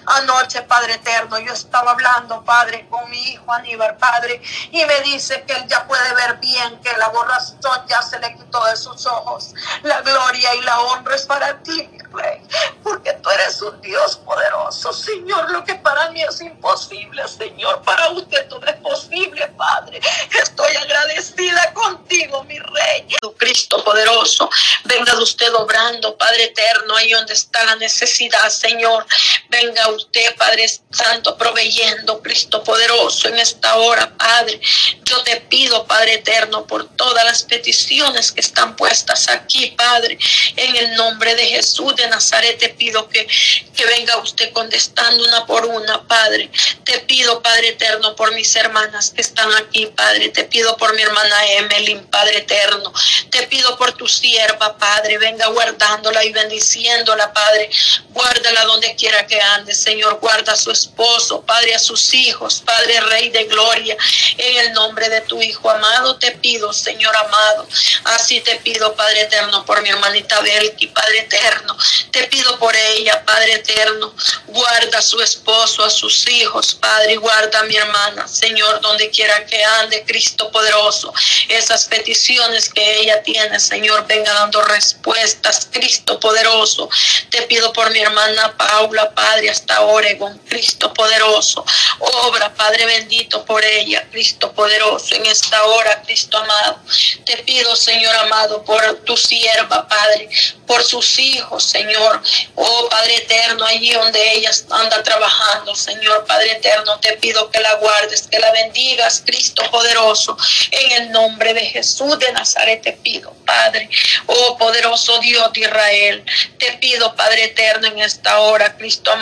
Anoche, 0.06 0.62
Padre 0.62 0.94
eterno, 0.94 1.38
yo 1.38 1.52
estaba 1.52 1.92
hablando, 1.92 2.44
Padre, 2.44 2.86
con 2.90 3.08
mi 3.08 3.20
hijo 3.30 3.52
Aníbal, 3.52 3.96
Padre, 3.96 4.42
y 4.70 4.84
me 4.84 5.00
dice 5.02 5.44
que 5.46 5.52
él 5.52 5.66
ya 5.68 5.86
puede 5.86 6.14
ver 6.14 6.36
bien, 6.38 6.80
que 6.80 6.96
la 6.96 7.08
borrazón 7.08 7.86
ya 7.88 8.02
se 8.02 8.18
le 8.18 8.34
quitó 8.36 8.64
de 8.64 8.76
sus 8.76 9.06
ojos. 9.06 9.54
La 9.82 10.00
gloria 10.00 10.54
y 10.56 10.60
la 10.62 10.80
honra 10.80 11.14
es 11.14 11.26
para 11.26 11.62
ti, 11.62 11.88
mi 11.92 11.98
Rey, 11.98 12.42
porque 12.82 13.12
tú 13.14 13.30
eres 13.30 13.60
un 13.62 13.80
Dios 13.80 14.16
poderoso, 14.16 14.92
Señor. 14.92 15.50
Lo 15.50 15.64
que 15.64 15.74
para 15.76 16.10
mí 16.10 16.22
es 16.22 16.40
imposible, 16.40 17.26
Señor, 17.28 17.82
para 17.82 18.10
usted 18.10 18.48
todo 18.48 18.66
es 18.66 18.76
posible, 18.76 19.46
Padre. 19.56 20.00
Estoy 20.42 20.74
agradecida 20.76 21.72
contigo, 21.74 22.42
mi 22.44 22.58
Rey. 22.58 23.06
Cristo 23.38 23.82
poderoso, 23.84 24.50
Venga 24.88 25.20
usted 25.20 25.54
obrando, 25.54 26.16
Padre 26.16 26.44
eterno, 26.44 26.96
ahí 26.96 27.10
donde 27.10 27.34
está 27.34 27.62
la 27.64 27.76
necesidad, 27.76 28.48
Señor. 28.48 29.04
Venga 29.50 29.88
usted, 29.88 30.36
Padre 30.36 30.68
Santo, 30.90 31.38
proveyendo, 31.38 32.20
Cristo 32.22 32.62
poderoso, 32.62 33.28
en 33.28 33.38
esta 33.38 33.76
hora, 33.76 34.14
Padre. 34.16 34.60
Yo 35.04 35.22
te 35.22 35.40
pido, 35.42 35.86
Padre 35.86 36.14
eterno, 36.14 36.66
por 36.66 36.86
todas 36.96 37.24
las 37.24 37.44
peticiones 37.44 38.30
que 38.30 38.40
están 38.40 38.76
puestas 38.76 39.28
aquí, 39.28 39.68
Padre. 39.70 40.18
En 40.56 40.76
el 40.76 40.94
nombre 40.96 41.34
de 41.34 41.46
Jesús 41.46 41.96
de 41.96 42.06
Nazaret 42.08 42.58
te 42.58 42.68
pido 42.68 43.08
que, 43.08 43.26
que 43.74 43.86
venga 43.86 44.18
usted 44.18 44.52
contestando 44.52 45.24
una 45.24 45.46
por 45.46 45.64
una, 45.64 46.06
Padre. 46.06 46.50
Te 46.84 46.98
pido, 47.00 47.42
Padre 47.42 47.68
eterno, 47.68 48.14
por 48.16 48.34
mis 48.34 48.54
hermanas 48.54 49.12
que 49.14 49.22
están 49.22 49.50
aquí, 49.54 49.86
Padre. 49.86 50.28
Te 50.28 50.44
pido 50.44 50.76
por 50.76 50.94
mi 50.94 51.00
hermana 51.00 51.52
Emelyn, 51.52 52.04
Padre 52.06 52.38
eterno. 52.38 52.92
Te 53.30 53.46
pido 53.46 53.78
por 53.78 53.92
tu 53.92 54.06
sierva, 54.06 54.76
Padre, 54.76 55.16
venga 55.16 55.46
guardándola 55.46 56.22
y 56.24 56.32
bendiciéndola, 56.32 57.32
Padre. 57.32 57.70
Guárdala 58.10 58.64
donde 58.64 58.94
quiera 58.94 59.26
que 59.26 59.37
ande, 59.40 59.74
Señor. 59.74 60.18
Guarda 60.20 60.52
a 60.52 60.56
su 60.56 60.70
esposo, 60.70 61.42
Padre, 61.42 61.74
a 61.74 61.78
sus 61.78 62.12
hijos, 62.14 62.62
Padre, 62.64 63.00
Rey 63.00 63.30
de 63.30 63.44
Gloria. 63.44 63.96
En 64.36 64.56
el 64.66 64.72
nombre 64.72 65.08
de 65.08 65.20
tu 65.22 65.40
Hijo 65.42 65.70
amado 65.70 66.18
te 66.18 66.32
pido, 66.32 66.72
Señor 66.72 67.14
amado. 67.16 67.68
Así 68.04 68.40
te 68.40 68.56
pido, 68.56 68.94
Padre 68.94 69.22
eterno, 69.22 69.64
por 69.64 69.82
mi 69.82 69.88
hermanita 69.88 70.40
Belki, 70.40 70.88
Padre 70.88 71.20
eterno. 71.20 71.76
Te 72.10 72.24
pido 72.24 72.58
por 72.58 72.74
ella, 72.74 73.24
Padre 73.24 73.54
eterno. 73.54 74.14
Guarda 74.46 74.98
a 74.98 75.02
su 75.02 75.20
esposo, 75.20 75.84
a 75.84 75.90
sus 75.90 76.28
hijos, 76.28 76.74
Padre. 76.74 77.16
Guarda 77.16 77.60
a 77.60 77.64
mi 77.64 77.76
hermana, 77.76 78.26
Señor, 78.26 78.80
donde 78.80 79.10
quiera 79.10 79.44
que 79.46 79.62
ande, 79.64 80.04
Cristo 80.06 80.50
poderoso. 80.50 81.12
Esas 81.48 81.86
peticiones 81.86 82.72
que 82.72 83.00
ella 83.00 83.22
tiene, 83.22 83.60
Señor, 83.60 84.06
venga 84.06 84.32
dando 84.32 84.60
respuestas, 84.62 85.68
Cristo 85.70 86.18
poderoso. 86.20 86.88
Te 87.30 87.42
pido 87.42 87.72
por 87.72 87.90
mi 87.90 88.00
hermana 88.00 88.56
Paula, 88.56 89.14
Padre, 89.14 89.27
hasta 89.28 89.82
Oregon, 89.82 90.38
Cristo 90.48 90.92
poderoso. 90.94 91.64
Obra, 91.98 92.52
Padre 92.54 92.86
bendito, 92.86 93.44
por 93.44 93.62
ella, 93.64 94.06
Cristo 94.10 94.52
poderoso, 94.52 95.14
en 95.14 95.26
esta 95.26 95.62
hora, 95.64 96.02
Cristo 96.02 96.38
amado. 96.38 96.80
Te 97.24 97.36
pido, 97.38 97.76
Señor 97.76 98.14
amado, 98.16 98.64
por 98.64 99.00
tu 99.04 99.16
sierva, 99.16 99.86
Padre, 99.86 100.30
por 100.66 100.82
sus 100.82 101.18
hijos, 101.18 101.62
Señor. 101.64 102.22
Oh, 102.54 102.88
Padre 102.88 103.16
eterno, 103.16 103.64
allí 103.66 103.92
donde 103.92 104.32
ella 104.32 104.50
anda 104.70 105.02
trabajando, 105.02 105.74
Señor, 105.74 106.24
Padre 106.26 106.52
eterno, 106.52 106.98
te 107.00 107.12
pido 107.18 107.50
que 107.50 107.60
la 107.60 107.74
guardes, 107.74 108.26
que 108.28 108.38
la 108.38 108.50
bendigas, 108.52 109.22
Cristo 109.26 109.62
poderoso, 109.70 110.36
en 110.70 111.02
el 111.02 111.12
nombre 111.12 111.52
de 111.52 111.66
Jesús 111.66 112.18
de 112.18 112.32
Nazaret 112.32 112.82
te 112.82 112.92
pido, 112.92 113.32
Padre. 113.44 113.88
Oh 114.26 114.56
poderoso 114.56 115.18
Dios 115.18 115.52
de 115.52 115.60
Israel, 115.60 116.24
te 116.58 116.72
pido, 116.74 117.14
Padre 117.14 117.44
eterno, 117.44 117.88
en 117.88 117.98
esta 117.98 118.40
hora, 118.40 118.76
Cristo 118.76 119.10
amado. 119.12 119.17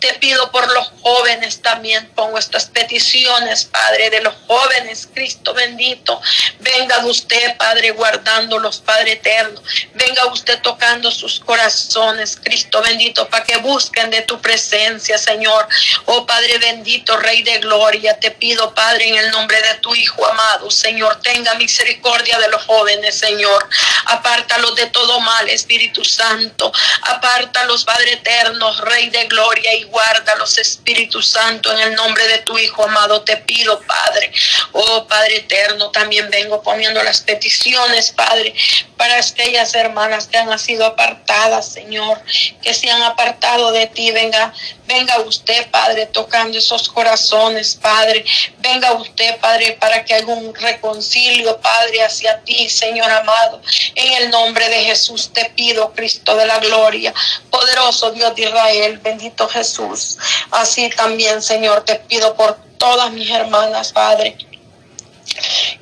Te 0.00 0.14
pido 0.14 0.50
por 0.50 0.70
los 0.72 0.90
jóvenes 1.02 1.62
también, 1.62 2.10
pongo 2.14 2.38
estas 2.38 2.66
peticiones, 2.66 3.64
Padre, 3.64 4.10
de 4.10 4.20
los 4.22 4.34
jóvenes, 4.46 5.08
Cristo 5.12 5.54
bendito. 5.54 6.20
Venga 6.58 7.04
usted, 7.06 7.56
Padre, 7.56 7.92
guardándolos, 7.92 8.78
Padre 8.78 9.12
eterno. 9.12 9.60
Venga 9.94 10.26
usted 10.26 10.60
tocando 10.62 11.10
sus 11.10 11.40
corazones, 11.40 12.38
Cristo 12.42 12.82
bendito, 12.82 13.28
para 13.28 13.44
que 13.44 13.56
busquen 13.58 14.10
de 14.10 14.22
tu 14.22 14.40
presencia, 14.40 15.18
Señor. 15.18 15.68
Oh 16.06 16.26
Padre 16.26 16.58
bendito, 16.58 17.16
Rey 17.18 17.42
de 17.42 17.58
gloria, 17.58 18.18
te 18.18 18.30
pido, 18.30 18.74
Padre, 18.74 19.08
en 19.08 19.16
el 19.16 19.30
nombre 19.30 19.60
de 19.62 19.74
tu 19.74 19.94
Hijo 19.94 20.26
amado, 20.26 20.70
Señor, 20.70 21.20
tenga 21.22 21.54
misericordia 21.54 22.38
de 22.38 22.48
los 22.48 22.62
jóvenes, 22.64 23.18
Señor. 23.18 23.68
Apártalos 24.06 24.74
de 24.74 24.86
todo 24.86 25.20
mal, 25.20 25.48
Espíritu 25.48 26.04
Santo. 26.04 26.72
Apártalos, 27.02 27.84
Padre 27.84 28.14
eterno, 28.14 28.72
Rey 28.80 29.10
de 29.10 29.19
gloria, 29.26 29.74
y 29.74 29.84
guárdalos, 29.84 30.58
Espíritu 30.58 31.22
Santo, 31.22 31.72
en 31.72 31.80
el 31.80 31.94
nombre 31.94 32.26
de 32.28 32.38
tu 32.38 32.58
Hijo 32.58 32.84
amado, 32.84 33.22
te 33.22 33.36
pido, 33.38 33.80
Padre. 33.80 34.32
Oh 34.72 35.06
Padre 35.06 35.38
eterno, 35.38 35.90
también 35.90 36.30
vengo 36.30 36.62
poniendo 36.62 37.02
las 37.02 37.20
peticiones, 37.20 38.10
Padre, 38.12 38.54
para 38.96 39.18
aquellas 39.18 39.74
hermanas 39.74 40.26
que 40.26 40.38
han 40.38 40.58
sido 40.58 40.84
apartadas, 40.86 41.72
Señor, 41.72 42.20
que 42.62 42.74
se 42.74 42.90
han 42.90 43.02
apartado 43.02 43.72
de 43.72 43.86
ti. 43.86 44.10
Venga, 44.10 44.52
venga 44.86 45.20
usted, 45.20 45.70
Padre, 45.70 46.06
tocando 46.06 46.58
esos 46.58 46.88
corazones, 46.88 47.76
Padre. 47.80 48.24
Venga 48.58 48.92
usted, 48.92 49.38
Padre, 49.38 49.76
para 49.80 50.04
que 50.04 50.14
haga 50.14 50.32
un 50.32 50.54
reconcilio, 50.54 51.60
Padre, 51.60 52.02
hacia 52.02 52.40
ti, 52.40 52.68
Señor 52.68 53.10
amado. 53.10 53.60
En 53.94 54.22
el 54.22 54.30
nombre 54.30 54.68
de 54.68 54.84
Jesús 54.84 55.32
te 55.32 55.46
pido, 55.50 55.92
Cristo 55.92 56.36
de 56.36 56.46
la 56.46 56.58
gloria, 56.58 57.14
poderoso 57.50 58.10
Dios 58.12 58.34
de 58.34 58.42
Israel, 58.42 59.00
bendito 59.10 59.48
Jesús. 59.48 60.18
Así 60.50 60.90
también, 60.90 61.42
Señor, 61.42 61.84
te 61.84 61.96
pido 61.96 62.34
por 62.34 62.56
todas 62.78 63.12
mis 63.12 63.30
hermanas, 63.30 63.92
Padre 63.92 64.36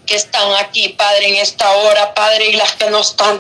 que 0.07 0.17
están 0.17 0.53
aquí, 0.55 0.91
Padre, 0.91 1.29
en 1.29 1.37
esta 1.37 1.71
hora, 1.71 2.15
Padre, 2.15 2.51
y 2.51 2.53
las 2.55 2.73
que 2.73 2.91
no 2.91 3.01
están 3.01 3.39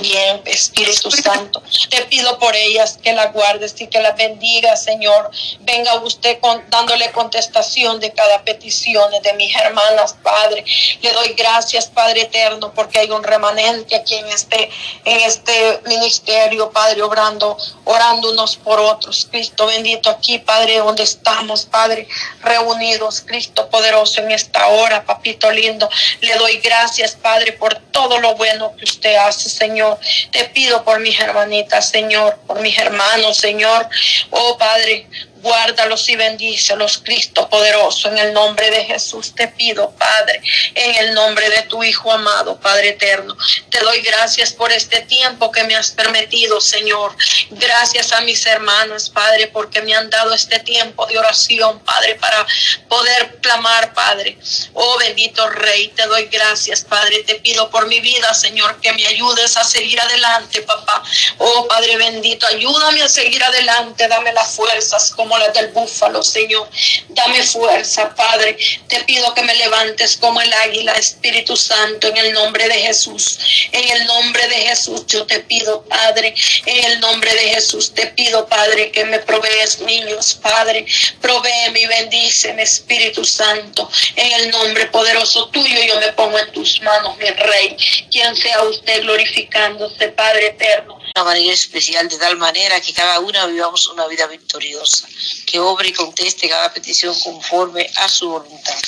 también 0.00 0.10
bien, 0.10 0.42
Espíritu 0.46 1.10
Santo. 1.10 1.62
Te 1.90 2.02
pido 2.06 2.38
por 2.38 2.54
ellas 2.56 2.98
que 3.02 3.12
las 3.12 3.32
guardes 3.32 3.80
y 3.80 3.86
que 3.86 4.00
las 4.00 4.16
bendiga, 4.16 4.76
Señor. 4.76 5.30
Venga 5.60 5.94
usted 6.00 6.38
con, 6.40 6.62
dándole 6.68 7.10
contestación 7.12 8.00
de 8.00 8.12
cada 8.12 8.42
petición 8.42 9.10
de 9.22 9.32
mis 9.34 9.54
hermanas, 9.56 10.16
Padre. 10.22 10.64
Le 11.02 11.12
doy 11.12 11.34
gracias, 11.34 11.86
Padre 11.86 12.22
eterno, 12.22 12.72
porque 12.74 12.98
hay 12.98 13.10
un 13.10 13.22
remanente 13.22 13.94
aquí 13.96 14.14
en 14.14 14.26
este, 14.28 14.70
en 15.04 15.20
este 15.20 15.80
ministerio, 15.86 16.70
Padre, 16.70 17.02
obrando, 17.02 17.56
orando 17.84 18.30
unos 18.30 18.56
por 18.56 18.80
otros. 18.80 19.28
Cristo 19.30 19.66
bendito 19.66 20.10
aquí, 20.10 20.38
Padre, 20.38 20.78
donde 20.78 21.02
estamos, 21.02 21.66
Padre, 21.66 22.08
reunidos, 22.42 23.20
Cristo 23.20 23.68
poderoso 23.68 24.20
en 24.20 24.30
esta 24.30 24.66
hora, 24.68 25.04
papito 25.04 25.50
lindo. 25.50 25.88
Le 26.20 26.34
doy 26.36 26.58
gracias, 26.58 27.12
Padre, 27.14 27.52
por 27.52 27.74
todo 27.90 28.18
lo 28.20 28.34
bueno 28.34 28.74
que 28.76 28.84
usted 28.84 29.14
hace, 29.16 29.48
Señor. 29.48 29.98
Te 30.30 30.44
pido 30.46 30.84
por 30.84 31.00
mis 31.00 31.18
hermanitas, 31.18 31.90
Señor, 31.90 32.38
por 32.46 32.60
mis 32.60 32.78
hermanos, 32.78 33.36
Señor. 33.36 33.88
Oh 34.30 34.56
Padre, 34.58 35.06
Guárdalos 35.42 36.08
y 36.08 36.16
bendícelos, 36.16 36.98
Cristo 37.04 37.48
poderoso, 37.48 38.08
en 38.08 38.18
el 38.18 38.32
nombre 38.32 38.70
de 38.70 38.84
Jesús 38.84 39.34
te 39.34 39.48
pido, 39.48 39.90
Padre, 39.92 40.40
en 40.74 40.94
el 40.96 41.14
nombre 41.14 41.48
de 41.50 41.62
tu 41.62 41.82
Hijo 41.82 42.12
amado, 42.12 42.58
Padre 42.60 42.90
eterno. 42.90 43.36
Te 43.70 43.80
doy 43.80 44.00
gracias 44.00 44.52
por 44.52 44.70
este 44.72 45.00
tiempo 45.02 45.50
que 45.50 45.64
me 45.64 45.76
has 45.76 45.90
permitido, 45.90 46.60
Señor. 46.60 47.16
Gracias 47.50 48.12
a 48.12 48.20
mis 48.20 48.44
hermanos, 48.46 49.10
Padre, 49.10 49.48
porque 49.48 49.82
me 49.82 49.94
han 49.94 50.10
dado 50.10 50.34
este 50.34 50.58
tiempo 50.60 51.06
de 51.06 51.18
oración, 51.18 51.80
Padre, 51.80 52.16
para 52.16 52.46
poder 52.88 53.38
clamar, 53.40 53.94
Padre. 53.94 54.38
Oh 54.74 54.98
bendito 54.98 55.48
Rey, 55.48 55.88
te 55.88 56.06
doy 56.06 56.26
gracias, 56.26 56.82
Padre. 56.82 57.22
Te 57.24 57.36
pido 57.36 57.70
por 57.70 57.86
mi 57.86 58.00
vida, 58.00 58.32
Señor, 58.34 58.80
que 58.80 58.92
me 58.92 59.06
ayudes 59.06 59.56
a 59.56 59.64
seguir 59.64 60.00
adelante, 60.00 60.62
papá. 60.62 61.02
Oh 61.38 61.66
Padre 61.66 61.96
bendito, 61.96 62.46
ayúdame 62.46 63.02
a 63.02 63.08
seguir 63.08 63.42
adelante, 63.42 64.06
dame 64.08 64.32
las 64.32 64.54
fuerzas 64.54 65.10
como 65.10 65.29
las 65.38 65.52
del 65.54 65.68
búfalo, 65.68 66.22
Señor. 66.22 66.68
Dame 67.08 67.42
fuerza, 67.42 68.14
Padre. 68.14 68.56
Te 68.88 69.00
pido 69.04 69.32
que 69.34 69.42
me 69.42 69.54
levantes 69.54 70.16
como 70.16 70.40
el 70.40 70.52
águila, 70.52 70.92
Espíritu 70.92 71.56
Santo, 71.56 72.08
en 72.08 72.16
el 72.16 72.32
nombre 72.32 72.68
de 72.68 72.74
Jesús. 72.74 73.38
En 73.72 73.96
el 73.96 74.06
nombre 74.06 74.46
de 74.48 74.56
Jesús 74.56 75.06
yo 75.06 75.26
te 75.26 75.40
pido, 75.40 75.82
Padre. 75.84 76.34
En 76.66 76.84
el 76.92 77.00
nombre 77.00 77.32
de 77.34 77.54
Jesús 77.54 77.92
te 77.94 78.06
pido, 78.08 78.46
Padre, 78.46 78.90
que 78.90 79.04
me 79.04 79.18
provees 79.20 79.80
niños, 79.80 80.38
Padre. 80.40 80.86
Provéeme 81.20 81.80
y 81.80 81.86
bendíceme, 81.86 82.62
Espíritu 82.62 83.24
Santo. 83.24 83.90
En 84.16 84.32
el 84.32 84.50
nombre 84.50 84.86
poderoso 84.86 85.48
tuyo 85.48 85.80
yo 85.82 86.00
me 86.00 86.12
pongo 86.12 86.38
en 86.38 86.52
tus 86.52 86.80
manos, 86.82 87.16
mi 87.18 87.30
Rey. 87.30 87.76
Quien 88.10 88.36
sea 88.36 88.62
usted 88.64 89.02
glorificándose, 89.02 90.08
Padre 90.08 90.48
eterno 90.48 90.99
una 91.14 91.24
manera 91.24 91.52
especial, 91.52 92.08
de 92.08 92.18
tal 92.18 92.36
manera 92.36 92.80
que 92.80 92.92
cada 92.92 93.20
una 93.20 93.46
vivamos 93.46 93.86
una 93.88 94.06
vida 94.06 94.26
victoriosa, 94.26 95.08
que 95.46 95.58
obre 95.58 95.88
y 95.88 95.92
conteste 95.92 96.48
cada 96.48 96.72
petición 96.72 97.18
conforme 97.20 97.90
a 97.96 98.08
su 98.08 98.28
voluntad. 98.28 98.78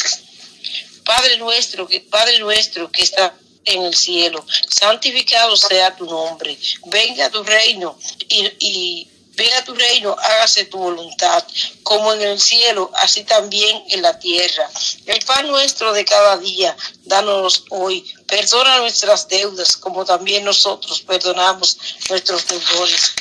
Padre 1.04 1.36
nuestro, 1.38 1.86
que 1.86 2.00
Padre 2.00 2.38
nuestro 2.38 2.90
que 2.90 3.02
está 3.02 3.34
en 3.64 3.82
el 3.82 3.94
cielo, 3.94 4.44
santificado 4.68 5.56
sea 5.56 5.94
tu 5.94 6.06
nombre, 6.06 6.58
venga 6.86 7.30
tu 7.30 7.42
reino 7.42 7.98
y, 8.28 8.50
y 8.58 9.11
Venga 9.34 9.64
tu 9.64 9.74
reino, 9.74 10.14
hágase 10.18 10.66
tu 10.66 10.76
voluntad, 10.76 11.42
como 11.82 12.12
en 12.12 12.20
el 12.20 12.38
cielo, 12.38 12.90
así 12.96 13.24
también 13.24 13.82
en 13.88 14.02
la 14.02 14.18
tierra. 14.18 14.68
El 15.06 15.24
pan 15.24 15.48
nuestro 15.48 15.92
de 15.94 16.04
cada 16.04 16.36
día, 16.36 16.76
danos 17.04 17.64
hoy. 17.70 18.04
Perdona 18.26 18.78
nuestras 18.78 19.28
deudas, 19.28 19.78
como 19.78 20.04
también 20.04 20.44
nosotros 20.44 21.00
perdonamos 21.00 21.78
nuestros 22.10 22.46
deudores. 22.46 23.12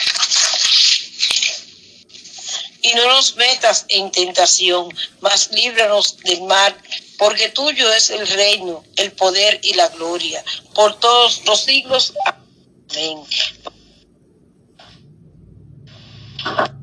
Y 2.81 2.93
no 2.95 3.07
nos 3.07 3.35
metas 3.37 3.85
en 3.87 4.11
tentación, 4.11 4.89
mas 5.21 5.49
líbranos 5.51 6.17
del 6.17 6.41
mal, 6.41 6.75
porque 7.17 7.49
tuyo 7.49 7.89
es 7.93 8.09
el 8.09 8.27
reino, 8.27 8.83
el 8.97 9.13
poder 9.13 9.61
y 9.63 9.75
la 9.75 9.87
gloria, 9.87 10.43
por 10.73 10.99
todos 10.99 11.45
los 11.45 11.61
siglos. 11.61 12.13
Amén. 12.25 13.23
Thank 16.43 16.71
you. 16.71 16.80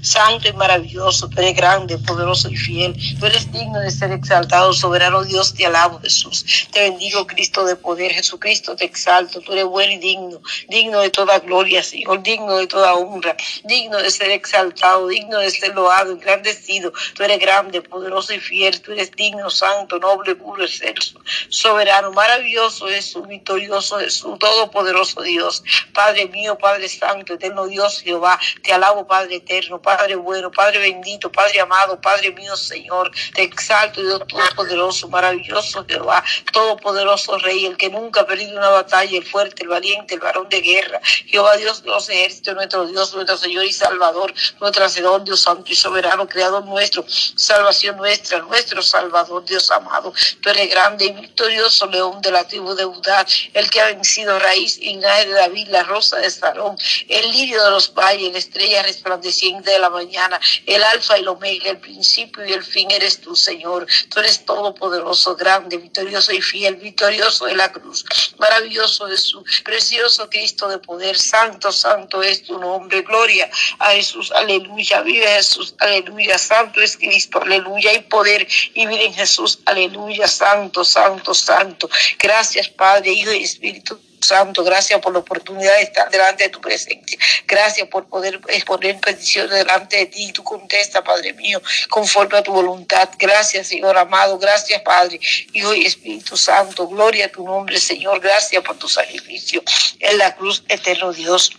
Santo 0.00 0.48
y 0.48 0.52
maravilloso, 0.54 1.28
tú 1.28 1.40
eres 1.40 1.54
grande, 1.54 1.96
poderoso 1.98 2.48
y 2.50 2.56
fiel. 2.56 2.96
Tú 3.18 3.26
eres 3.26 3.50
digno 3.52 3.78
de 3.78 3.92
ser 3.92 4.10
exaltado, 4.10 4.72
soberano 4.72 5.22
Dios, 5.22 5.54
te 5.54 5.64
alabo 5.64 6.00
Jesús. 6.00 6.66
Te 6.72 6.90
bendigo 6.90 7.26
Cristo 7.28 7.64
de 7.64 7.76
poder, 7.76 8.12
Jesucristo 8.12 8.74
te 8.74 8.84
exalto. 8.84 9.40
Tú 9.40 9.52
eres 9.52 9.66
bueno 9.66 9.92
y 9.92 9.98
digno, 9.98 10.42
digno 10.68 11.00
de 11.00 11.10
toda 11.10 11.38
gloria, 11.38 11.82
Señor, 11.82 12.22
digno 12.24 12.56
de 12.56 12.66
toda 12.66 12.94
honra, 12.94 13.36
digno 13.62 13.98
de 13.98 14.10
ser 14.10 14.32
exaltado, 14.32 15.06
digno 15.06 15.38
de 15.38 15.50
ser 15.50 15.74
loado, 15.74 16.10
engrandecido. 16.12 16.92
Tú 17.14 17.22
eres 17.22 17.38
grande, 17.38 17.82
poderoso 17.82 18.34
y 18.34 18.40
fiel. 18.40 18.80
Tú 18.80 18.92
eres 18.92 19.12
digno, 19.12 19.48
santo, 19.48 20.00
noble, 20.00 20.34
puro, 20.34 20.64
excelso, 20.64 21.20
soberano, 21.48 22.10
maravilloso 22.10 22.88
Jesús, 22.88 23.28
victorioso 23.28 24.00
Jesús, 24.00 24.38
todopoderoso 24.40 25.22
Dios. 25.22 25.62
Padre 25.94 26.26
mío, 26.26 26.58
Padre 26.58 26.88
Santo, 26.88 27.34
eterno 27.34 27.66
Dios, 27.66 28.00
Jehová, 28.00 28.40
te 28.64 28.72
alabo, 28.72 29.06
Padre 29.06 29.40
Padre 29.82 30.16
bueno, 30.16 30.50
Padre 30.50 30.78
bendito, 30.78 31.30
Padre 31.30 31.60
amado, 31.60 32.00
Padre 32.00 32.32
mío, 32.32 32.56
Señor. 32.56 33.10
Te 33.34 33.42
exalto, 33.42 34.00
Dios 34.00 34.20
todopoderoso, 34.26 35.08
maravilloso 35.08 35.84
Jehová, 35.86 36.22
todopoderoso 36.52 37.38
Rey, 37.38 37.66
el 37.66 37.76
que 37.76 37.90
nunca 37.90 38.22
ha 38.22 38.26
perdido 38.26 38.56
una 38.58 38.70
batalla, 38.70 39.18
el 39.18 39.26
fuerte, 39.26 39.62
el 39.62 39.68
valiente, 39.68 40.14
el 40.14 40.20
varón 40.20 40.48
de 40.48 40.60
guerra. 40.60 41.00
Jehová 41.26 41.56
Dios 41.56 41.82
de 41.82 41.90
los 41.90 42.08
ejércitos, 42.08 42.54
nuestro 42.54 42.86
Dios, 42.86 43.14
nuestro 43.14 43.36
Señor 43.36 43.64
y 43.64 43.72
Salvador, 43.72 44.32
nuestro 44.60 44.84
Hacedor, 44.84 45.24
Dios 45.24 45.42
santo 45.42 45.70
y 45.70 45.76
soberano, 45.76 46.26
creador 46.26 46.64
nuestro, 46.64 47.04
salvación 47.08 47.96
nuestra, 47.96 48.38
nuestro 48.40 48.82
Salvador, 48.82 49.44
Dios 49.44 49.70
amado. 49.70 50.12
Tú 50.40 50.50
eres 50.50 50.70
grande 50.70 51.06
y 51.06 51.12
victorioso, 51.12 51.86
león 51.86 52.20
de 52.22 52.30
la 52.30 52.46
tribu 52.46 52.74
de 52.74 52.84
Judá, 52.84 53.26
el 53.52 53.70
que 53.70 53.80
ha 53.80 53.86
vencido 53.86 54.38
raíz 54.38 54.78
y 54.80 54.96
de 54.96 55.32
David, 55.32 55.68
la 55.68 55.82
rosa 55.82 56.18
de 56.18 56.30
Sarón, 56.30 56.76
el 57.08 57.30
lirio 57.32 57.62
de 57.64 57.70
los 57.70 57.92
valles, 57.92 58.32
la 58.32 58.38
estrella 58.38 58.82
resplandeciente 58.82 59.41
de 59.42 59.78
la 59.80 59.90
mañana, 59.90 60.40
el 60.66 60.82
alfa 60.84 61.18
y 61.18 61.22
el 61.22 61.28
omega, 61.28 61.70
el 61.70 61.78
principio 61.78 62.46
y 62.46 62.52
el 62.52 62.62
fin 62.62 62.90
eres 62.92 63.20
tú, 63.20 63.34
Señor. 63.34 63.86
Tú 64.08 64.20
eres 64.20 64.44
todopoderoso, 64.44 65.34
grande, 65.34 65.78
victorioso 65.78 66.32
y 66.32 66.40
fiel, 66.40 66.76
victorioso 66.76 67.46
de 67.46 67.56
la 67.56 67.72
cruz. 67.72 68.04
Maravilloso 68.38 69.08
Jesús, 69.08 69.62
precioso 69.64 70.30
Cristo 70.30 70.68
de 70.68 70.78
poder, 70.78 71.18
santo, 71.18 71.72
santo 71.72 72.22
es 72.22 72.44
tu 72.44 72.56
nombre. 72.58 73.02
Gloria 73.02 73.50
a 73.80 73.90
Jesús, 73.90 74.30
aleluya. 74.30 75.02
Vive 75.02 75.26
Jesús, 75.26 75.74
aleluya. 75.78 76.38
Santo 76.38 76.80
es 76.80 76.96
Cristo, 76.96 77.42
aleluya. 77.42 77.92
Y 77.94 78.00
poder 78.02 78.46
y 78.74 78.86
vida 78.86 79.02
en 79.02 79.14
Jesús, 79.14 79.58
aleluya. 79.64 80.28
Santo, 80.28 80.84
santo, 80.84 81.34
santo. 81.34 81.90
Gracias, 82.16 82.68
Padre, 82.68 83.10
Hijo 83.10 83.32
y 83.32 83.42
Espíritu 83.42 83.98
Santo, 84.22 84.64
gracias 84.64 85.00
por 85.00 85.12
la 85.12 85.18
oportunidad 85.18 85.76
de 85.76 85.82
estar 85.82 86.10
delante 86.10 86.44
de 86.44 86.50
tu 86.50 86.60
presencia. 86.60 87.18
Gracias 87.46 87.88
por 87.88 88.06
poder 88.06 88.40
exponer 88.48 88.98
peticiones 89.00 89.50
delante 89.50 89.96
de 89.96 90.06
ti 90.06 90.26
y 90.26 90.32
tú 90.32 90.42
contesta, 90.42 91.02
Padre 91.02 91.32
mío, 91.34 91.60
conforme 91.88 92.38
a 92.38 92.42
tu 92.42 92.52
voluntad. 92.52 93.08
Gracias, 93.18 93.68
Señor 93.68 93.98
amado. 93.98 94.38
Gracias, 94.38 94.80
Padre, 94.82 95.20
Hijo 95.52 95.74
y 95.74 95.86
Espíritu 95.86 96.36
Santo. 96.36 96.86
Gloria 96.88 97.26
a 97.26 97.28
tu 97.28 97.44
nombre, 97.44 97.78
Señor. 97.78 98.20
Gracias 98.20 98.62
por 98.62 98.78
tu 98.78 98.88
sacrificio 98.88 99.62
en 99.98 100.18
la 100.18 100.34
cruz, 100.34 100.64
eterno 100.68 101.12
Dios. 101.12 101.50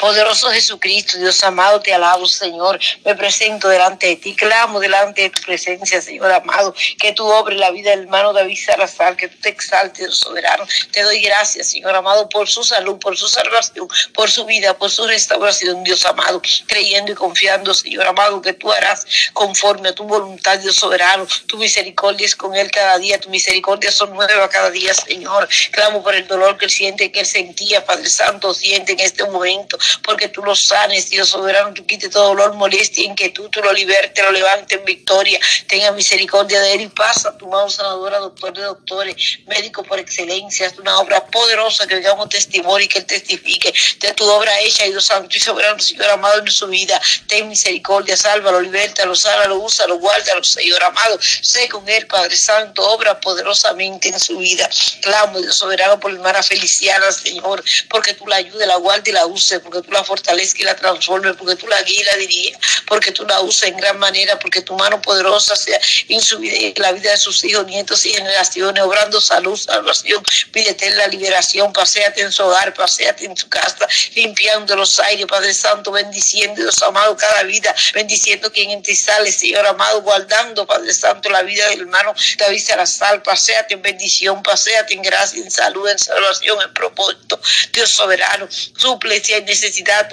Poderoso 0.00 0.50
Jesucristo, 0.50 1.18
Dios 1.18 1.42
amado, 1.44 1.80
te 1.80 1.94
alabo, 1.94 2.26
Señor. 2.26 2.78
Me 3.04 3.14
presento 3.14 3.68
delante 3.68 4.06
de 4.08 4.16
ti, 4.16 4.34
clamo 4.34 4.80
delante 4.80 5.22
de 5.22 5.30
tu 5.30 5.40
presencia, 5.42 6.00
Señor 6.00 6.30
amado, 6.32 6.74
que 6.98 7.12
tú 7.12 7.26
obres 7.26 7.58
la 7.58 7.70
vida 7.70 7.90
del 7.90 8.00
hermano 8.00 8.32
David 8.32 8.58
Salazar, 8.64 9.16
que 9.16 9.28
tú 9.28 9.36
te 9.40 9.50
exaltes, 9.50 9.98
Dios 9.98 10.18
soberano. 10.18 10.66
Te 10.90 11.02
doy 11.02 11.20
gracias, 11.20 11.70
Señor 11.70 11.94
amado, 11.94 12.28
por 12.28 12.48
su 12.48 12.64
salud, 12.64 12.98
por 12.98 13.16
su 13.16 13.28
salvación, 13.28 13.88
por 14.12 14.30
su 14.30 14.44
vida, 14.44 14.76
por 14.76 14.90
su 14.90 15.06
restauración, 15.06 15.84
Dios 15.84 16.04
amado, 16.04 16.42
creyendo 16.66 17.12
y 17.12 17.14
confiando, 17.14 17.72
Señor 17.72 18.06
amado, 18.06 18.42
que 18.42 18.52
tú 18.52 18.72
harás 18.72 19.06
conforme 19.32 19.90
a 19.90 19.94
tu 19.94 20.04
voluntad, 20.04 20.58
Dios 20.58 20.76
soberano. 20.76 21.26
Tu 21.46 21.56
misericordia 21.56 22.26
es 22.26 22.34
con 22.36 22.54
él 22.54 22.70
cada 22.70 22.98
día, 22.98 23.20
tu 23.20 23.30
misericordia 23.30 23.92
son 23.92 24.12
nuevas 24.12 24.48
cada 24.50 24.70
día, 24.70 24.92
Señor. 24.92 25.48
Clamo 25.70 26.02
por 26.02 26.14
el 26.14 26.26
dolor 26.26 26.58
que 26.58 26.66
él 26.66 26.70
siente, 26.70 27.12
que 27.12 27.20
él 27.20 27.26
sentía, 27.26 27.84
Padre 27.84 28.10
Santo, 28.10 28.52
siente 28.52 28.92
en 28.92 29.00
este 29.00 29.24
momento 29.24 29.78
porque 30.02 30.28
tú 30.28 30.42
lo 30.42 30.54
sanes, 30.54 31.10
Dios 31.10 31.28
soberano, 31.28 31.72
tú 31.74 31.86
quites 31.86 32.10
todo 32.10 32.28
dolor, 32.28 32.54
molestia, 32.54 33.04
inquietud, 33.04 33.48
tú 33.50 33.60
lo 33.60 33.72
libertes, 33.72 34.24
lo 34.24 34.32
levantes 34.32 34.78
en 34.78 34.84
victoria, 34.84 35.38
tenga 35.66 35.92
misericordia 35.92 36.60
de 36.60 36.74
él 36.74 36.80
y 36.82 36.88
pasa 36.88 37.36
tu 37.36 37.46
mano 37.48 37.68
sanadora, 37.70 38.18
doctor 38.18 38.52
de 38.52 38.62
doctores, 38.62 39.16
médico 39.46 39.82
por 39.82 39.98
excelencia, 39.98 40.66
es 40.66 40.78
una 40.78 40.98
obra 40.98 41.24
poderosa 41.26 41.86
que 41.86 41.96
digamos 41.96 42.28
testimonio 42.28 42.84
y 42.84 42.88
que 42.88 42.98
él 42.98 43.06
testifique 43.06 43.72
de 44.00 44.12
tu 44.14 44.24
obra 44.24 44.60
hecha, 44.60 44.84
Dios 44.84 45.04
santo 45.04 45.36
y 45.36 45.40
soberano, 45.40 45.78
Señor 45.78 46.10
amado 46.10 46.40
en 46.40 46.50
su 46.50 46.66
vida, 46.68 47.00
ten 47.26 47.48
misericordia, 47.48 48.16
sálvalo, 48.16 48.60
libértalo, 48.60 49.14
sálvalo, 49.14 49.56
úsalo, 49.56 49.98
guárdalo, 49.98 50.42
Señor 50.44 50.82
amado, 50.82 51.18
sé 51.20 51.68
con 51.68 51.88
él, 51.88 52.06
Padre 52.06 52.36
Santo, 52.36 52.82
obra 52.82 53.20
poderosamente 53.20 54.08
en 54.08 54.20
su 54.20 54.38
vida, 54.38 54.68
clamo, 55.02 55.40
Dios 55.40 55.56
soberano, 55.56 55.98
por 56.00 56.12
la 56.12 56.18
hermana 56.18 56.42
Feliciana, 56.42 57.10
Señor, 57.12 57.62
porque 57.88 58.14
tú 58.14 58.26
la 58.26 58.36
ayudes, 58.36 58.66
la 58.66 58.76
guardes 58.76 59.08
y 59.08 59.12
la 59.12 59.26
uses, 59.26 59.60
porque 59.74 59.88
tú 59.88 59.92
la 59.92 60.04
fortalezcas 60.04 60.60
y 60.60 60.64
la 60.64 60.76
transformes, 60.76 61.36
porque 61.36 61.56
tú 61.56 61.66
la 61.66 61.82
guías 61.82 62.02
y 62.02 62.04
la 62.04 62.16
diriges, 62.16 62.58
porque 62.86 63.10
tú 63.10 63.24
la 63.24 63.40
usas 63.40 63.70
en 63.70 63.76
gran 63.76 63.98
manera, 63.98 64.38
porque 64.38 64.62
tu 64.62 64.74
mano 64.76 65.00
poderosa 65.02 65.56
sea 65.56 65.80
en 66.08 66.20
su 66.20 66.38
vida 66.38 66.54
en 66.56 66.74
la 66.76 66.92
vida 66.92 67.10
de 67.10 67.16
sus 67.16 67.42
hijos, 67.44 67.66
nietos 67.66 68.06
y 68.06 68.10
generaciones, 68.10 68.82
obrando 68.82 69.20
salud, 69.20 69.56
salvación, 69.56 70.22
pídete 70.52 70.90
la 70.90 71.08
liberación, 71.08 71.72
paséate 71.72 72.20
en 72.20 72.30
su 72.30 72.44
hogar, 72.44 72.72
paséate 72.74 73.24
en 73.24 73.36
su 73.36 73.48
casa, 73.48 73.86
limpiando 74.14 74.76
los 74.76 74.98
aires, 75.00 75.26
Padre 75.26 75.52
Santo, 75.52 75.90
bendiciendo, 75.90 76.62
Dios 76.62 76.80
amado, 76.82 77.16
cada 77.16 77.42
vida, 77.42 77.74
bendiciendo 77.92 78.52
quien 78.52 78.70
en 78.70 78.82
ti 78.82 78.94
sale, 78.94 79.32
Señor 79.32 79.66
amado, 79.66 80.02
guardando, 80.02 80.66
Padre 80.66 80.92
Santo, 80.92 81.30
la 81.30 81.42
vida 81.42 81.68
del 81.70 81.80
hermano 81.80 82.14
David 82.38 82.62
Salazar, 82.62 83.22
paséate 83.22 83.74
en 83.74 83.82
bendición, 83.82 84.42
paséate 84.42 84.94
en 84.94 85.02
gracia, 85.02 85.42
en 85.42 85.50
salud, 85.50 85.88
en 85.88 85.98
salvación, 85.98 86.58
en 86.62 86.72
propósito, 86.72 87.40
Dios 87.72 87.90
soberano, 87.90 88.48
suple 88.76 89.22
si 89.24 89.32
hay 89.32 89.42
necesidad, 89.42 89.63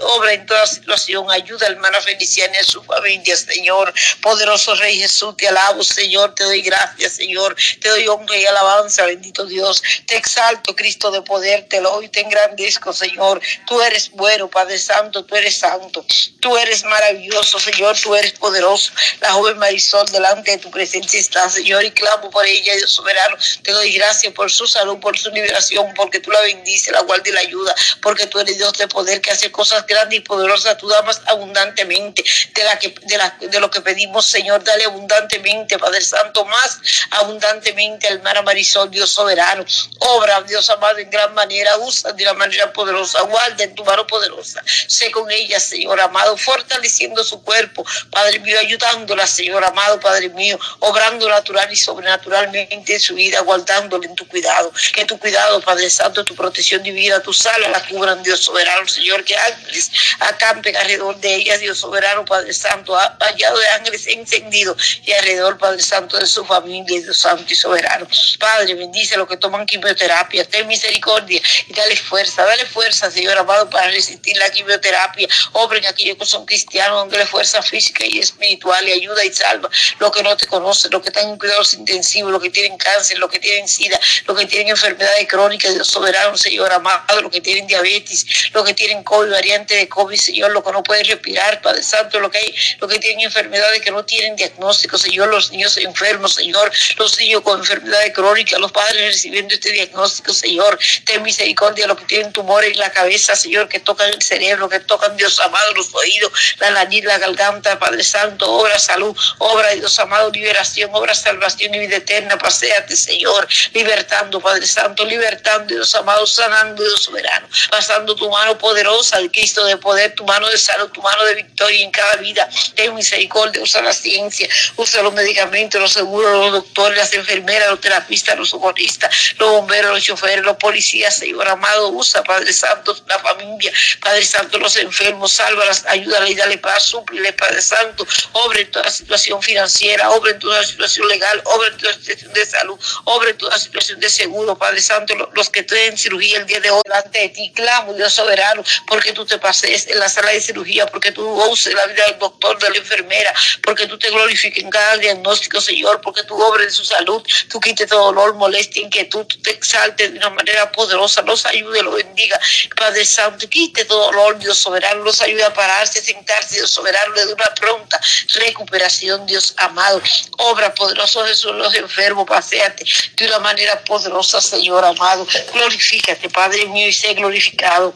obra 0.01 0.34
en 0.34 0.46
toda 0.46 0.65
situación, 0.67 1.29
ayuda 1.31 1.67
hermana 1.67 2.01
Feliciana 2.01 2.58
y 2.60 2.63
su 2.63 2.84
familia, 2.84 3.36
Señor. 3.36 3.93
Poderoso 4.22 4.75
Rey 4.75 5.00
Jesús, 5.00 5.36
te 5.38 5.48
alabo, 5.48 5.84
Señor, 5.84 6.36
te 6.36 6.43
doy 6.43 6.62
gracias, 6.62 7.13
Señor, 7.13 7.55
te 7.81 7.89
doy 7.89 8.08
honra 8.08 8.38
y 8.38 8.46
alabanza, 8.46 9.05
bendito 9.05 9.46
Dios. 9.46 9.81
Te 10.08 10.15
exalto, 10.15 10.75
Cristo 10.75 11.12
de 11.12 11.22
poder, 11.22 11.67
te 11.67 11.81
lo 11.81 11.91
doy, 11.91 12.10
te 12.10 12.22
engrandezco, 12.22 12.93
Señor. 12.93 13.41
Tú 13.67 13.81
eres 13.81 14.12
bueno, 14.12 14.50
Padre 14.50 14.77
Santo, 14.77 15.25
tú 15.25 15.36
eres 15.36 15.58
santo, 15.58 16.05
tú 16.39 16.58
eres 16.58 16.84
maravilloso, 16.84 17.60
Señor, 17.60 17.98
tú 18.00 18.15
eres 18.15 18.34
poderoso. 18.34 18.91
La 19.20 19.31
joven 19.34 19.58
Marisol 19.58 20.08
delante 20.12 20.51
de 20.51 20.58
tu 20.58 20.72
presencia 20.72 21.20
está, 21.20 21.50
Señor, 21.50 21.84
y 21.84 21.91
clamo 21.91 22.29
por 22.29 22.46
ella, 22.46 22.75
Dios 22.75 22.91
soberano. 22.91 23.38
Te 23.63 23.72
doy 23.72 23.93
gracias 23.93 24.34
por 24.34 24.51
su 24.51 24.67
salud, 24.67 25.00
por 25.00 25.17
su 25.17 25.29
liberación, 25.31 25.93
porque 25.96 26.20
tú 26.20 26.31
la 26.31 26.41
bendices, 26.41 26.91
la 26.91 27.01
guardas 27.01 27.27
y 27.27 27.31
la 27.31 27.41
ayuda, 27.41 27.75
porque 28.01 28.27
tú 28.27 28.39
eres 28.39 28.58
Dios 28.58 28.74
de 28.74 28.88
poder 28.88 29.22
que 29.22 29.31
hace 29.31 29.40
cosas 29.50 29.86
grandes 29.88 30.19
y 30.19 30.21
poderosas, 30.21 30.77
tú 30.77 30.88
damas 30.88 31.21
abundantemente 31.25 32.24
de, 32.53 32.63
la 32.63 32.77
que, 32.77 32.93
de, 33.03 33.17
la, 33.17 33.38
de 33.39 33.60
lo 33.60 33.71
que 33.71 33.81
pedimos, 33.81 34.25
Señor, 34.25 34.63
dale 34.63 34.86
abundantemente, 34.86 35.79
Padre 35.79 36.01
Santo, 36.01 36.45
más 36.45 36.79
abundantemente 37.12 38.07
al 38.07 38.21
mar 38.21 38.43
Marisol, 38.43 38.91
Dios 38.91 39.10
soberano. 39.10 39.65
Obra, 39.99 40.41
Dios 40.41 40.69
amado, 40.69 40.97
en 40.97 41.10
gran 41.10 41.34
manera, 41.34 41.77
usa 41.77 42.12
de 42.12 42.23
la 42.25 42.34
manera 42.34 42.71
poderosa, 42.73 43.21
guarda 43.21 43.63
en 43.63 43.75
tu 43.75 43.84
mano 43.84 44.06
poderosa. 44.08 44.63
Sé 44.88 45.12
con 45.12 45.30
ella, 45.32 45.60
Señor 45.60 45.99
amado, 45.99 46.36
fortaleciendo 46.38 47.23
su 47.23 47.41
cuerpo, 47.43 47.86
Padre 48.10 48.39
mío, 48.39 48.60
ayudándola, 48.60 49.25
Señor 49.27 49.63
amado, 49.63 49.99
Padre 49.99 50.30
mío, 50.30 50.60
obrando 50.80 51.30
natural 51.30 51.71
y 51.71 51.75
sobrenaturalmente 51.75 52.93
en 52.93 52.99
su 52.99 53.15
vida, 53.15 53.41
guardándole 53.41 54.08
en 54.08 54.15
tu 54.15 54.27
cuidado. 54.27 54.71
Que 54.93 55.06
tu 55.06 55.17
cuidado, 55.17 55.62
Padre 55.62 55.89
Santo, 55.89 56.23
tu 56.25 56.36
protección 56.36 56.84
divina, 56.84 57.21
tu 57.21 57.34
sala 57.34 57.69
la 57.69 57.86
cubran, 57.88 58.21
Dios 58.23 58.39
soberano, 58.39 58.88
Señor, 58.88 59.23
ángeles 59.38 59.91
acampen 60.20 60.76
alrededor 60.76 61.17
de 61.17 61.36
ella, 61.36 61.58
Dios 61.58 61.80
soberano, 61.80 62.26
Padre 62.26 62.54
Santo, 62.54 62.96
hallado 62.96 63.60
de 63.60 63.67
ángeles 63.70 64.08
encendidos 64.08 65.00
y 65.06 65.12
alrededor, 65.13 65.58
Padre 65.58 65.82
Santo, 65.82 66.17
de 66.17 66.26
su 66.26 66.46
familia, 66.46 67.02
Dios 67.02 67.17
Santo 67.17 67.46
y 67.52 67.56
soberano. 67.56 68.08
Padre, 68.39 68.74
bendice 68.76 69.15
a 69.15 69.17
los 69.17 69.28
que 69.28 69.38
toman 69.38 69.65
quimioterapia, 69.65 70.46
ten 70.46 70.67
misericordia 70.67 71.41
y 71.67 71.74
dale 71.74 71.96
fuerza, 71.96 72.44
dale 72.44 72.65
fuerza, 72.65 73.12
Señor 73.12 73.38
amado, 73.38 73.70
para 73.70 73.88
resistir 73.88 74.38
la 74.38 74.50
quimioterapia. 74.50 75.28
Obren 75.54 75.86
aquellos 75.86 76.17
que 76.17 76.26
son 76.26 76.46
cristianos, 76.46 77.10
dale 77.10 77.26
fuerza 77.26 77.62
física 77.62 78.06
y 78.06 78.20
espiritual 78.20 78.88
y 78.88 78.91
ayuda 78.91 79.24
y 79.24 79.34
salva 79.34 79.70
los 80.00 80.12
que 80.12 80.24
no 80.24 80.36
te 80.36 80.48
conocen, 80.48 80.91
los 80.91 81.02
que 81.02 81.10
están 81.10 81.30
en 81.30 81.38
cuidados 81.38 81.74
intensivos, 81.74 82.32
los 82.32 82.41
que 82.41 82.50
tienen 82.50 82.78
cáncer, 82.78 83.20
los 83.20 83.30
que 83.30 83.39
tienen 83.39 83.67
sida, 83.67 84.00
los 84.26 84.38
que 84.38 84.46
tienen 84.46 84.70
enfermedades 84.70 85.28
crónicas, 85.28 85.74
Dios 85.74 85.88
soberano, 85.88 86.38
Señor 86.38 86.72
amado, 86.72 87.22
los 87.22 87.32
que 87.32 87.41
tienen 87.41 87.67
diabetes, 87.67 88.26
los 88.54 88.65
que 88.65 88.74
tienen 88.74 89.04
COVID, 89.04 89.20
variante 89.29 89.75
de 89.75 89.88
COVID, 89.88 90.17
Señor, 90.17 90.51
los 90.51 90.63
que 90.63 90.71
no 90.71 90.84
pueden 90.84 91.05
respirar, 91.05 91.62
Padre 91.62 91.84
Santo, 91.84 92.19
lo 92.19 92.29
que 92.29 92.39
hay, 92.39 92.55
los 92.79 92.91
que 92.91 92.99
tienen 92.99 93.25
enfermedades 93.25 93.81
que 93.81 93.91
no 93.91 94.03
tienen 94.05 94.36
diagnóstico, 94.36 94.97
Señor, 94.97 95.29
los 95.29 95.51
niños 95.51 95.77
enfermos, 95.77 96.34
Señor, 96.34 96.71
los 96.97 97.17
niños 97.19 97.41
con 97.41 97.60
enfermedades 97.60 98.13
crónicas, 98.13 98.60
los 98.60 98.71
padres 98.71 99.05
recibiendo 99.05 99.53
este 99.53 99.71
diagnóstico, 99.71 100.34
Señor, 100.34 100.77
ten 101.05 101.21
misericordia, 101.23 101.88
los 101.88 101.97
que 101.97 102.05
tienen 102.05 102.31
tumores 102.31 102.71
en 102.71 102.79
la 102.79 102.91
cabeza, 102.91 103.36
Señor, 103.36 103.67
que 103.67 103.79
tocan 103.79 104.10
el 104.10 104.21
cerebro, 104.21 104.69
que 104.69 104.79
tocan, 104.79 105.15
Dios 105.17 105.39
amado, 105.39 105.73
los 105.73 105.93
oídos, 105.93 106.31
la 106.60 106.71
nariz, 106.71 107.03
la 107.03 107.17
garganta, 107.17 107.79
Padre 107.79 108.03
Santo, 108.03 108.51
obra 108.51 108.77
salud, 108.79 109.15
obra, 109.39 109.69
Dios 109.71 109.97
amado, 109.99 110.29
liberación, 110.31 110.89
obra 110.93 111.13
salvación 111.13 111.73
y 111.75 111.79
vida 111.79 111.97
eterna, 111.97 112.38
paséate, 112.38 112.95
Señor, 112.95 113.47
libertando, 113.73 114.39
Padre 114.39 114.65
Santo, 114.65 115.05
libertando, 115.05 115.73
Dios 115.75 115.93
amado, 115.95 116.25
sanando, 116.25 116.84
Dios 116.84 117.03
soberano, 117.03 117.47
pasando 117.69 118.15
tu 118.15 118.29
mano 118.29 118.57
poderosa 118.57 119.11
al 119.13 119.32
Cristo 119.32 119.63
de 119.65 119.78
poder, 119.78 120.13
tu 120.15 120.26
mano 120.26 120.50
de 120.50 120.58
salud, 120.58 120.89
tu 120.89 121.02
mano 121.02 121.24
de 121.26 121.36
victoria 121.36 121.84
en 121.84 121.91
cada 121.91 122.15
vida. 122.17 122.50
Ten 122.76 122.93
misericordia, 122.95 123.62
usa 123.62 123.82
la 123.82 123.93
ciencia, 123.93 124.47
usa 124.76 125.02
los 125.02 125.13
medicamentos, 125.13 125.80
los 125.80 125.93
seguros, 125.93 126.32
los 126.32 126.52
doctores, 126.52 126.97
las 126.97 127.13
enfermeras, 127.13 127.69
los 127.69 127.82
terapistas, 127.82 128.38
los 128.38 128.50
socorristas, 128.50 129.36
los 129.38 129.50
bomberos, 129.52 129.91
los 129.91 130.04
choferes, 130.04 130.43
los 130.43 130.58
policías, 130.58 131.17
Señor 131.17 131.47
amado, 131.47 131.89
usa, 131.89 132.24
Padre 132.24 132.54
Santo, 132.54 132.97
la 133.08 133.19
familia, 133.19 133.71
Padre 134.02 134.26
Santo, 134.26 134.58
los 134.58 134.76
enfermos, 134.78 135.34
sálvalas, 135.34 135.86
ayúdale 135.88 136.32
y 136.32 136.36
dale 136.36 136.58
paz, 136.58 136.84
súplile, 136.84 137.34
Padre 137.34 137.62
Santo, 137.62 138.06
obra 138.34 138.60
en 138.60 138.71
toda 138.71 138.89
situación 138.89 139.41
financiera, 139.41 140.10
obra 140.12 140.32
en 140.32 140.39
toda 140.39 140.63
situación 140.63 141.08
legal, 141.08 141.41
obra 141.45 141.67
en 141.69 141.78
toda 141.78 141.93
situación 141.93 142.34
de 142.34 142.45
salud, 142.45 142.80
obra 143.06 143.30
en 143.30 143.38
toda 143.38 143.58
situación 143.60 144.00
de 144.00 144.10
seguro, 144.10 144.58
Padre 144.58 144.82
Santo, 144.82 145.15
los 145.34 145.50
que 145.50 145.63
tienen 145.63 145.97
cirugía 145.97 146.39
el 146.39 146.45
día 146.45 146.60
de 146.60 146.71
hoy 146.71 146.82
delante 146.86 147.19
de 147.19 147.30
ti, 147.30 147.52
clamo, 147.56 147.93
Dios 147.93 148.13
soberano, 148.13 148.32
soberano, 148.32 148.63
porque 149.01 149.13
tú 149.13 149.25
te 149.25 149.39
pases 149.39 149.87
en 149.87 149.97
la 149.97 150.07
sala 150.07 150.29
de 150.29 150.39
cirugía, 150.39 150.85
porque 150.85 151.11
tú 151.11 151.27
uses 151.49 151.73
la 151.73 151.87
vida 151.87 152.05
del 152.05 152.19
doctor, 152.19 152.59
de 152.59 152.69
la 152.69 152.77
enfermera, 152.77 153.33
porque 153.63 153.87
tú 153.87 153.97
te 153.97 154.11
glorifiques 154.11 154.63
en 154.63 154.69
cada 154.69 154.95
diagnóstico, 154.97 155.59
Señor, 155.59 156.01
porque 156.01 156.21
tú 156.21 156.39
obres 156.39 156.67
de 156.67 156.71
su 156.71 156.85
salud, 156.85 157.23
tú 157.49 157.59
quites 157.59 157.89
todo 157.89 158.13
dolor, 158.13 158.35
molestia, 158.35 158.83
inquietud, 158.83 159.25
tú 159.25 159.41
te 159.41 159.49
exaltes 159.49 160.11
de 160.11 160.19
una 160.19 160.29
manera 160.29 160.71
poderosa, 160.71 161.23
los 161.23 161.47
ayude, 161.47 161.81
los 161.81 161.95
bendiga, 161.95 162.39
Padre 162.77 163.03
Santo, 163.03 163.49
quite 163.49 163.85
todo 163.85 164.11
dolor, 164.11 164.37
Dios 164.37 164.59
soberano, 164.59 165.03
los 165.03 165.19
ayude 165.19 165.45
a 165.45 165.51
pararse, 165.51 165.99
sentarse, 165.99 166.57
Dios 166.57 166.69
soberano, 166.69 167.15
de 167.15 167.33
una 167.33 167.55
pronta 167.55 167.99
recuperación, 168.35 169.25
Dios 169.25 169.55
amado, 169.57 169.99
obra 170.37 170.75
poderosa 170.75 171.25
Jesús, 171.25 171.55
los 171.55 171.73
enfermos, 171.73 172.27
paséate 172.27 172.85
de 173.15 173.25
una 173.25 173.39
manera 173.39 173.83
poderosa, 173.83 174.39
Señor 174.39 174.85
amado, 174.85 175.25
glorifícate, 175.55 176.29
Padre 176.29 176.67
mío, 176.67 176.87
y 176.87 176.93
sé 176.93 177.15
glorificado 177.15 177.95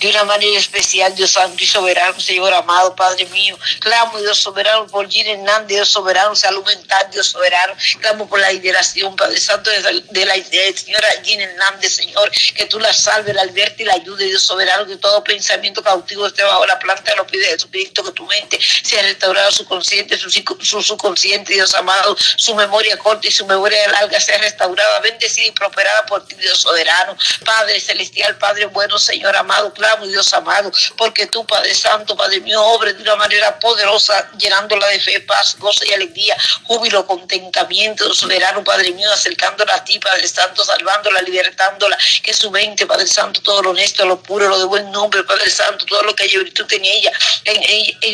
de 0.00 0.08
una 0.08 0.24
manera 0.24 0.58
especial, 0.58 1.14
Dios 1.14 1.32
Santo 1.32 1.62
y 1.62 1.66
soberano, 1.66 2.18
Señor 2.18 2.52
amado, 2.54 2.96
Padre 2.96 3.26
mío. 3.26 3.58
Clamo, 3.80 4.18
Dios 4.18 4.38
soberano, 4.38 4.86
por 4.86 5.08
Gina 5.08 5.30
Hernández, 5.30 5.68
Dios 5.76 5.88
soberano, 5.90 6.34
salud 6.34 6.64
mental, 6.64 7.08
Dios 7.12 7.28
soberano. 7.28 7.74
Clamo 8.00 8.28
por 8.28 8.40
la 8.40 8.50
liberación, 8.50 9.14
Padre 9.14 9.38
Santo, 9.38 9.70
de 9.70 10.24
la, 10.24 10.34
señora 10.74 11.06
Gina 11.22 11.44
Hernández, 11.44 11.94
Señor, 11.94 12.30
que 12.54 12.64
tú 12.66 12.80
la 12.80 12.92
salves, 12.94 13.34
la 13.34 13.42
albertes 13.42 13.80
y 13.80 13.84
la 13.84 13.94
ayudes, 13.94 14.30
Dios 14.30 14.42
soberano, 14.42 14.86
que 14.86 14.96
todo 14.96 15.22
pensamiento 15.22 15.82
cautivo 15.82 16.26
esté 16.26 16.42
bajo 16.44 16.64
la 16.66 16.78
planta 16.78 17.10
de 17.10 17.16
los 17.18 17.26
pies 17.26 17.42
de 17.44 17.50
Jesucristo, 17.50 18.02
que 18.02 18.12
tu 18.12 18.26
mente 18.26 18.58
sea 18.82 19.02
restaurada, 19.02 19.50
su 19.50 19.66
consciente, 19.66 20.16
su, 20.16 20.30
su 20.30 20.82
subconsciente, 20.82 21.52
Dios 21.52 21.74
amado, 21.74 22.16
su 22.36 22.54
memoria 22.54 22.96
corta 22.96 23.28
y 23.28 23.30
su 23.30 23.44
memoria 23.46 23.86
larga 23.88 24.18
sea 24.18 24.38
restaurada, 24.38 25.00
bendecida 25.00 25.46
y 25.46 25.50
prosperada 25.50 26.06
por 26.06 26.26
ti, 26.26 26.34
Dios 26.36 26.58
soberano. 26.58 27.16
Padre 27.44 27.78
celestial, 27.80 28.38
Padre 28.38 28.66
bueno, 28.66 28.98
Señor 28.98 29.36
amado 29.36 29.50
amado, 29.50 29.72
clamo, 29.90 30.06
Dios 30.06 30.32
amado, 30.32 30.70
porque 30.96 31.26
tú, 31.26 31.46
Padre 31.46 31.74
Santo, 31.74 32.16
Padre 32.16 32.40
mío, 32.40 32.62
obre 32.62 32.92
de 32.92 33.02
una 33.02 33.16
manera 33.16 33.58
poderosa, 33.58 34.30
llenándola 34.38 34.86
de 34.88 35.00
fe, 35.00 35.20
paz, 35.20 35.56
gozo 35.58 35.84
y 35.84 35.92
alegría, 35.92 36.36
júbilo, 36.64 37.06
contentamiento, 37.06 38.12
soberano, 38.14 38.62
Padre 38.64 38.92
mío, 38.92 39.10
acercándola 39.12 39.74
a 39.74 39.84
ti, 39.84 39.98
Padre 39.98 40.26
Santo, 40.28 40.64
salvándola, 40.64 41.22
libertándola, 41.22 41.96
que 42.22 42.32
su 42.32 42.50
mente, 42.50 42.86
Padre 42.86 43.06
Santo, 43.06 43.42
todo 43.42 43.62
lo 43.62 43.70
honesto, 43.70 44.04
lo 44.04 44.22
puro, 44.22 44.48
lo 44.48 44.58
de 44.58 44.64
buen 44.64 44.90
nombre, 44.90 45.24
Padre 45.24 45.50
Santo, 45.50 45.84
todo 45.86 46.02
lo 46.02 46.14
que 46.14 46.24
hay 46.24 46.36
virtud 46.36 46.72
en 46.72 46.84
ella, 46.84 47.12
en, 47.44 47.60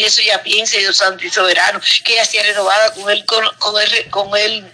eso 0.01 0.23
ya 0.23 0.43
piense, 0.43 0.79
Dios 0.79 0.97
Santo 0.97 1.25
y 1.25 1.31
soberano, 1.31 1.81
que 2.05 2.15
ella 2.15 2.25
sea 2.25 2.43
renovada 2.43 2.93
con 2.95 3.11
él, 3.11 3.25
con 3.27 3.81
él, 3.81 4.11
con 4.11 4.37
él 4.37 4.73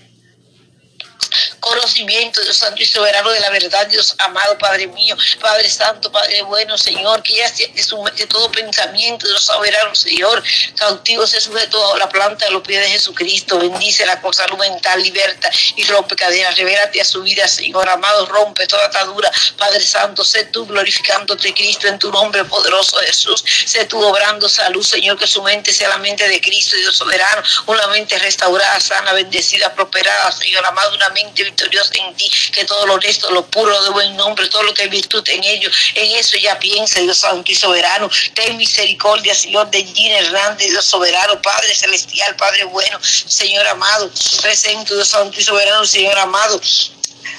conocimiento, 1.63 2.43
Dios 2.43 2.57
Santo 2.57 2.83
y 2.83 2.87
soberano 2.87 3.31
de 3.31 3.39
la 3.39 3.51
verdad, 3.51 3.87
Dios 3.87 4.15
amado, 4.19 4.59
Padre 4.59 4.89
mío, 4.89 5.17
Padre 5.41 5.71
Santo, 5.71 6.11
Padre 6.11 6.43
bueno, 6.43 6.77
Señor, 6.77 7.23
que 7.23 7.37
ya 7.37 7.51
de 7.53 8.27
todo 8.27 8.51
pensamiento, 8.51 9.29
Dios 9.29 9.45
soberano, 9.45 9.95
Señor, 9.95 10.43
cautivo 10.77 11.25
se 11.25 11.41
sujeto 11.41 11.95
a 11.95 11.99
la 11.99 12.09
planta 12.09 12.47
de 12.47 12.51
los 12.51 12.63
pies 12.63 12.81
de 12.81 12.91
Jesucristo, 12.91 13.59
bendice 13.59 14.05
la 14.05 14.21
cosa 14.21 14.45
mental, 14.59 15.01
liberta 15.03 15.49
y 15.77 15.85
rompe 15.85 16.17
cadenas, 16.17 16.57
revélate 16.57 17.01
a 17.01 17.05
su 17.05 17.23
vida, 17.23 17.47
Señor 17.47 17.89
amado, 17.89 18.27
rompe 18.27 18.67
toda 18.67 18.87
atadura, 18.87 19.31
Padre 19.57 19.81
Santo, 19.81 20.25
sé 20.25 20.47
tú 20.47 20.67
glorificándote, 20.67 21.55
Cristo, 21.55 21.87
en 21.87 21.99
tu 21.99 22.11
nombre 22.11 22.45
poderoso, 22.45 22.97
Jesús, 22.99 23.45
sé 23.67 23.85
tú 23.85 24.03
obrando 24.03 24.49
salud, 24.49 24.85
Señor, 24.85 25.17
que 25.17 25.29
su 25.29 25.41
mente 25.43 25.73
sea 25.73 25.89
la 25.91 25.99
mente 25.99 26.29
de 26.29 26.41
Cristo, 26.41 26.77
Dios 26.77 26.97
soberano, 26.97 27.41
una 27.67 27.87
mente 27.87 28.19
restaurada, 28.19 28.81
sana, 28.81 29.13
bendecida, 29.13 29.73
prosperada, 29.73 30.33
Señor 30.33 30.67
amado, 30.67 30.97
una 30.97 31.09
mente 31.11 31.52
victoriosa 31.53 31.93
en 31.95 32.15
ti, 32.17 32.31
que 32.53 32.65
todo 32.65 32.87
lo 32.87 32.95
honesto, 32.95 33.31
lo 33.31 33.47
puro 33.47 33.83
de 33.85 33.91
buen 33.91 34.17
nombre, 34.17 34.49
todo 34.49 34.63
lo 34.63 34.75
que 34.75 34.83
hay 34.83 34.89
virtud 34.89 35.23
en 35.29 35.45
ellos, 35.45 35.75
en 35.95 36.11
eso 36.17 36.37
ya 36.39 36.59
piensa, 36.59 37.01
Dios 37.01 37.19
Santo 37.19 37.53
y 37.53 37.55
Soberano. 37.55 38.11
Ten 38.35 38.57
misericordia, 38.57 39.35
Señor, 39.35 39.71
de 39.71 39.85
Gina 39.85 40.19
Hernández, 40.19 40.71
Dios 40.71 40.87
Soberano, 40.87 41.41
Padre 41.41 41.75
Celestial, 41.75 42.35
Padre 42.37 42.65
bueno, 42.65 42.99
Señor 43.03 43.67
amado, 43.67 44.11
presento, 44.41 44.95
Dios 44.95 45.09
Santo 45.09 45.39
y 45.39 45.43
Soberano, 45.43 45.85
Señor 45.85 46.19
amado 46.19 46.61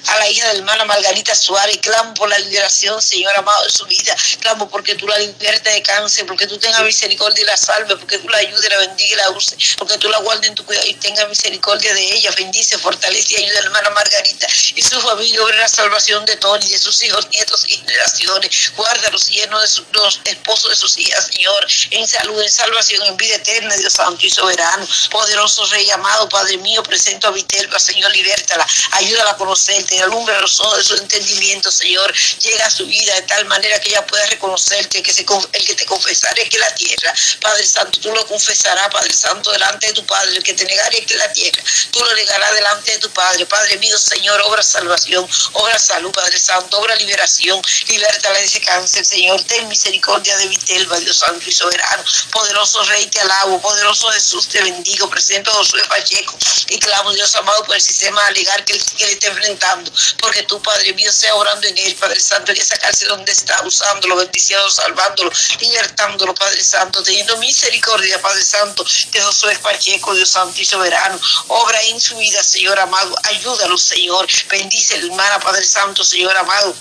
a 0.07 0.19
la 0.19 0.29
hija 0.29 0.47
de 0.51 0.57
hermana 0.59 0.85
Margarita 0.85 1.35
Suárez. 1.35 1.77
Clamo 1.81 2.13
por 2.13 2.29
la 2.29 2.39
liberación, 2.39 3.01
Señor 3.01 3.35
amado, 3.37 3.63
de 3.63 3.71
su 3.71 3.85
vida. 3.85 4.15
Clamo 4.39 4.69
porque 4.69 4.95
tú 4.95 5.07
la 5.07 5.17
libertes 5.17 5.73
de 5.73 5.81
cáncer, 5.81 6.25
porque 6.25 6.47
tú 6.47 6.57
tengas 6.57 6.81
misericordia 6.83 7.41
y 7.41 7.45
la 7.45 7.57
salve, 7.57 7.95
porque 7.97 8.17
tú 8.17 8.29
la 8.29 8.37
ayudes, 8.37 8.69
la 8.69 8.77
bendiga 8.77 9.13
y 9.13 9.17
la 9.17 9.29
use, 9.31 9.57
porque 9.77 9.97
tú 9.97 10.09
la 10.09 10.19
guardes 10.19 10.49
en 10.49 10.55
tu 10.55 10.65
cuidado 10.65 10.87
y 10.87 10.93
tengas 10.95 11.27
misericordia 11.29 11.93
de 11.93 12.15
ella. 12.15 12.31
Bendice, 12.35 12.77
fortalece 12.77 13.33
y 13.33 13.43
ayuda 13.43 13.59
a 13.59 13.61
la 13.61 13.67
hermana 13.67 13.89
Margarita 13.91 14.47
y 14.75 14.81
su 14.81 14.99
familia 15.01 15.39
sobre 15.39 15.57
la 15.57 15.67
salvación 15.67 16.25
de 16.25 16.35
Tony, 16.37 16.67
de 16.67 16.77
sus 16.77 17.03
hijos, 17.03 17.27
nietos 17.29 17.65
y 17.67 17.77
generaciones. 17.77 18.71
Guárdalos 18.75 19.27
llenos 19.27 19.61
de 19.61 19.67
sus, 19.67 19.85
los 19.91 20.19
esposos 20.25 20.69
de 20.69 20.75
sus 20.75 20.97
hijas, 20.97 21.27
Señor, 21.31 21.67
en 21.91 22.07
salud, 22.07 22.41
en 22.41 22.51
salvación, 22.51 23.03
en 23.03 23.17
vida 23.17 23.35
eterna, 23.35 23.75
Dios 23.75 23.93
Santo 23.93 24.25
y 24.25 24.29
soberano. 24.29 24.87
Poderoso 25.11 25.65
Rey 25.67 25.89
amado, 25.91 26.27
Padre 26.29 26.57
mío, 26.57 26.83
presento 26.83 27.27
a 27.27 27.31
Vitelba, 27.31 27.79
Señor, 27.79 28.11
libértala, 28.11 28.65
ayúdala 28.91 29.31
a 29.31 29.37
conocerte 29.37 29.92
te 29.93 30.01
alumbra 30.01 30.39
los 30.41 30.60
ojos 30.60 30.77
de 30.77 30.84
su 30.84 30.95
entendimiento, 30.95 31.71
Señor. 31.71 32.12
Llega 32.39 32.65
a 32.65 32.71
su 32.71 32.88
vida 32.88 33.13
de 33.13 33.21
tal 33.23 33.45
manera 33.45 33.79
que 33.79 33.89
ella 33.89 34.06
pueda 34.08 34.25
reconocerte, 34.25 35.03
que 35.03 35.12
el 35.12 35.65
que 35.65 35.75
te 35.75 35.86
confesaré 35.86 36.49
que 36.49 36.58
la 36.58 36.73
tierra, 36.73 37.13
Padre 37.39 37.63
Santo, 37.63 37.99
tú 37.99 38.12
lo 38.12 38.25
confesarás, 38.25 38.89
Padre 38.89 39.13
Santo, 39.13 39.51
delante 39.51 39.88
de 39.88 39.93
tu 39.93 40.03
Padre, 40.08 40.38
el 40.38 40.43
que 40.43 40.56
te 40.56 40.65
negaré 40.65 41.06
que 41.06 41.15
la 41.15 41.32
tierra, 41.32 41.63
tú 41.91 41.99
lo 42.03 42.12
negarás 42.15 42.56
delante 42.56 42.91
de 42.93 42.97
tu 42.97 43.10
Padre. 43.12 43.45
Padre 43.45 43.77
mío, 43.77 43.95
Señor, 43.99 44.41
obra 44.45 44.63
salvación, 44.63 45.29
obra 45.53 45.77
salud, 45.77 46.12
Padre 46.12 46.39
Santo, 46.39 46.79
obra 46.79 46.95
liberación, 46.95 47.62
libertala 47.88 48.39
de 48.39 48.45
ese 48.45 48.62
cáncer, 48.62 49.06
Señor. 49.06 49.43
Ten 49.43 49.67
misericordia 49.67 50.36
de 50.38 50.47
Vitelba, 50.47 50.99
Dios 51.01 51.17
Santo 51.17 51.47
y 51.47 51.51
soberano. 51.51 52.03
Poderoso 52.32 52.84
Rey, 52.86 53.06
te 53.08 53.19
alabo, 53.19 53.62
poderoso 53.62 54.10
Jesús, 54.10 54.47
te 54.47 54.60
bendigo. 54.63 55.08
Presento 55.08 55.51
a 55.51 55.56
Josué 55.56 55.84
Pacheco 55.88 56.36
y 56.69 56.79
clamo, 56.79 57.12
Dios 57.13 57.36
amado, 57.36 57.63
por 57.65 57.75
el 57.75 57.82
sistema 57.82 58.32
legal 58.32 58.65
que, 58.65 58.79
que 58.97 59.06
le 59.06 59.12
está 59.12 59.27
enfrentando 59.27 59.82
porque 60.19 60.43
tu 60.43 60.61
Padre 60.61 60.93
mío, 60.93 61.11
sea 61.11 61.35
orando 61.35 61.67
en 61.67 61.77
él, 61.77 61.95
Padre 61.95 62.19
Santo, 62.19 62.51
y 62.53 62.59
esa 62.59 62.77
cárcel 62.77 63.09
donde 63.09 63.31
está, 63.31 63.61
usándolo, 63.63 64.15
bendiciendo, 64.15 64.69
salvándolo, 64.69 65.31
libertándolo, 65.59 66.33
Padre 66.35 66.63
Santo, 66.63 67.03
teniendo 67.03 67.37
misericordia, 67.37 68.21
Padre 68.21 68.43
Santo, 68.43 68.85
de 69.11 69.21
Josué 69.21 69.57
Pacheco, 69.59 70.13
Dios 70.15 70.29
Santo 70.29 70.59
y 70.59 70.65
Soberano, 70.65 71.19
obra 71.47 71.81
en 71.83 71.99
su 71.99 72.17
vida, 72.17 72.43
Señor 72.43 72.79
amado, 72.79 73.15
ayúdalo, 73.23 73.77
Señor, 73.77 74.27
bendice 74.49 74.97
la 74.97 75.05
hermana, 75.05 75.39
Padre 75.39 75.65
Santo, 75.65 76.03
Señor 76.03 76.35
amado, 76.37 76.75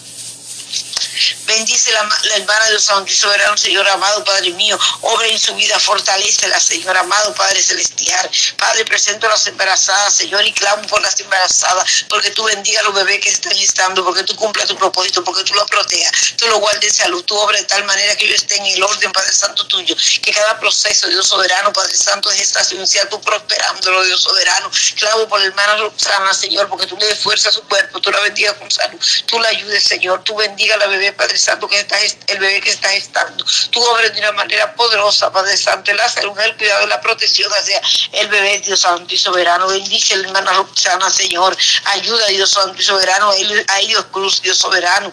Bendice 1.45 1.91
la, 1.91 2.09
hermana 2.37 2.67
de 2.67 2.73
los 2.75 2.85
santos 2.85 3.13
y 3.13 3.17
soberano, 3.17 3.57
Señor 3.57 3.89
amado, 3.89 4.25
Padre 4.25 4.51
mío. 4.51 4.79
Obra 5.01 5.27
en 5.27 5.39
su 5.39 5.55
vida, 5.57 5.79
fortalece 5.81 6.47
la 6.47 6.61
Señor 6.61 6.97
amado, 6.97 7.35
Padre 7.35 7.61
celestial. 7.61 8.31
Padre, 8.57 8.85
presento 8.85 9.27
a 9.27 9.31
las 9.31 9.47
embarazadas, 9.49 10.15
Señor, 10.15 10.47
y 10.47 10.53
clamo 10.53 10.87
por 10.87 11.03
las 11.03 11.19
embarazadas, 11.19 12.05
porque 12.09 12.31
tú 12.31 12.45
bendiga 12.45 12.81
a 12.81 12.85
los 12.85 12.95
bebés 12.95 13.21
que 13.21 13.31
están 13.31 13.53
estando, 13.53 14.05
porque 14.05 14.23
tú 14.23 14.37
cumplas 14.37 14.69
tu 14.69 14.77
propósito, 14.77 15.25
porque 15.25 15.43
tú 15.43 15.55
los 15.55 15.65
protejas, 15.65 16.35
tú 16.37 16.47
los 16.47 16.61
guardes 16.61 16.85
en 16.85 16.95
salud, 17.05 17.25
tú 17.25 17.37
obra 17.37 17.59
de 17.59 17.65
tal 17.65 17.85
manera 17.85 18.15
que 18.17 18.25
ellos 18.25 18.43
estén 18.43 18.65
en 18.65 18.75
el 18.75 18.83
orden, 18.83 19.11
Padre 19.11 19.33
Santo 19.33 19.67
tuyo, 19.67 19.97
que 20.23 20.33
cada 20.33 20.61
proceso, 20.61 21.09
Dios 21.09 21.27
soberano, 21.27 21.73
Padre 21.73 21.97
Santo, 21.97 22.31
de 22.31 22.37
gestación 22.37 22.87
sea 22.87 23.09
tú 23.09 23.21
prosperándolo, 23.21 24.05
Dios 24.05 24.23
soberano. 24.23 24.71
Clamo 24.97 25.29
por 25.29 25.41
la 25.41 25.47
hermana 25.47 25.77
Roxana, 25.77 26.33
Señor, 26.35 26.69
porque 26.69 26.87
tú 26.87 26.97
le 26.97 27.07
des 27.07 27.19
fuerza 27.19 27.49
a 27.49 27.53
su 27.53 27.63
cuerpo, 27.65 28.01
tú 28.01 28.13
la 28.13 28.21
bendiga 28.21 28.57
con 28.59 28.71
salud, 28.71 29.01
tú 29.27 29.41
la 29.41 29.49
ayudes, 29.49 29.83
Señor, 29.83 30.23
tú 30.23 30.37
bendiga 30.37 30.77
a 30.77 30.79
la 30.79 30.87
bebé, 30.87 31.13
Padre 31.13 31.32
Santo, 31.39 31.69
que 31.69 31.81
está, 31.81 31.97
el 32.29 32.39
bebé 32.39 32.61
que 32.61 32.71
está 32.71 32.91
gestando. 32.91 33.45
Tú 33.71 33.83
obres 33.83 34.13
de 34.15 34.21
una 34.21 34.33
manera 34.33 34.75
poderosa, 34.75 35.33
Padre 35.33 35.57
Santo, 35.57 35.93
la 35.93 36.09
salud, 36.09 36.39
el 36.39 36.57
cuidado 36.57 36.87
la 36.87 37.01
protección 37.01 37.51
hacia 37.53 37.81
el 38.13 38.29
bebé, 38.29 38.61
Dios 38.61 38.81
Santo 38.81 39.15
y 39.15 39.19
soberano. 39.19 39.69
Bendice 39.69 40.17
la 40.17 40.29
hermana 40.29 40.53
Roxana, 40.53 41.11
Señor. 41.11 41.57
Ayuda, 41.85 42.27
Dios 42.27 42.51
Santo 42.51 42.81
y 42.81 42.85
soberano, 42.85 43.31
a 43.31 43.79
Dios 43.79 44.07
Cruz, 44.11 44.43
Dios 44.43 44.59
soberano. 44.59 45.13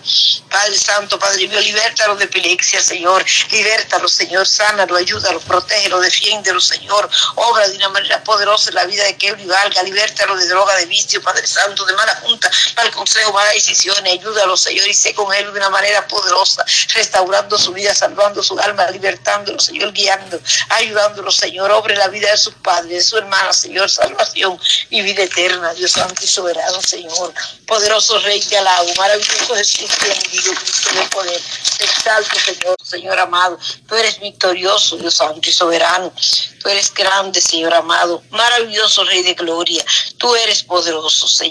Padre 0.49 0.77
Santo, 0.77 1.19
Padre 1.19 1.47
mío, 1.47 1.59
libértalo 1.59 2.15
de 2.15 2.25
epilepsia, 2.25 2.81
Señor. 2.81 3.23
Libértalo, 3.51 4.07
Señor. 4.07 4.47
Sánalo, 4.47 4.95
ayúdalo, 4.95 5.39
protégelo, 5.41 5.99
defiéndelo, 5.99 6.59
Señor. 6.59 7.09
Obra 7.35 7.67
de 7.67 7.75
una 7.77 7.89
manera 7.89 8.23
poderosa 8.23 8.69
en 8.69 8.75
la 8.75 8.85
vida 8.85 9.03
de 9.03 9.15
Kebri 9.17 9.45
Valga. 9.45 9.83
Libértalo 9.83 10.35
de 10.35 10.47
droga, 10.47 10.75
de 10.75 10.85
vicio, 10.85 11.21
Padre 11.21 11.47
Santo, 11.47 11.85
de 11.85 11.93
mala 11.93 12.15
junta, 12.23 12.49
mal 12.75 12.91
consejo, 12.91 13.33
malas 13.33 13.53
decisiones. 13.53 14.13
Ayúdalo, 14.13 14.57
Señor, 14.57 14.87
y 14.87 14.93
sé 14.93 15.13
con 15.13 15.33
él 15.33 15.45
de 15.45 15.59
una 15.59 15.69
manera 15.69 16.07
poderosa, 16.09 16.65
restaurando 16.93 17.57
su 17.57 17.71
vida, 17.71 17.95
salvando 17.95 18.43
su 18.43 18.59
alma, 18.59 18.89
libertándolo, 18.91 19.59
Señor, 19.59 19.93
guiando, 19.93 20.39
ayudándolo, 20.69 21.31
Señor, 21.31 21.71
obre 21.71 21.95
la 21.95 22.09
vida 22.09 22.31
de 22.31 22.37
sus 22.37 22.53
padres, 22.55 22.89
de 22.89 23.01
su 23.01 23.17
hermana, 23.17 23.53
Señor, 23.53 23.89
salvación 23.89 24.59
y 24.89 25.01
vida 25.01 25.23
eterna, 25.23 25.73
Dios 25.73 25.91
santo 25.91 26.23
y 26.23 26.27
soberano, 26.27 26.81
Señor, 26.81 27.33
poderoso 27.65 28.19
Rey, 28.19 28.41
te 28.41 28.57
alabo, 28.57 28.93
maravilloso 28.97 29.55
Jesús, 29.55 29.89
te 29.99 30.09
bendigo, 30.09 30.53
Cristo 30.55 30.89
de 30.93 31.05
poder, 31.07 31.41
te 31.77 31.85
exalto, 31.85 32.39
Señor, 32.39 32.75
Señor 32.83 33.19
amado, 33.19 33.59
tú 33.87 33.95
eres 33.95 34.19
victorioso, 34.19 34.97
Dios 34.97 35.13
santo 35.13 35.47
y 35.47 35.53
soberano, 35.53 36.11
tú 36.61 36.69
eres 36.69 36.93
grande, 36.93 37.39
Señor 37.39 37.73
amado, 37.73 38.23
maravilloso 38.31 39.03
Rey 39.05 39.23
de 39.23 39.35
gloria, 39.35 39.85
tú 40.17 40.35
eres 40.35 40.63
poderoso, 40.63 41.27
Señor. 41.27 41.49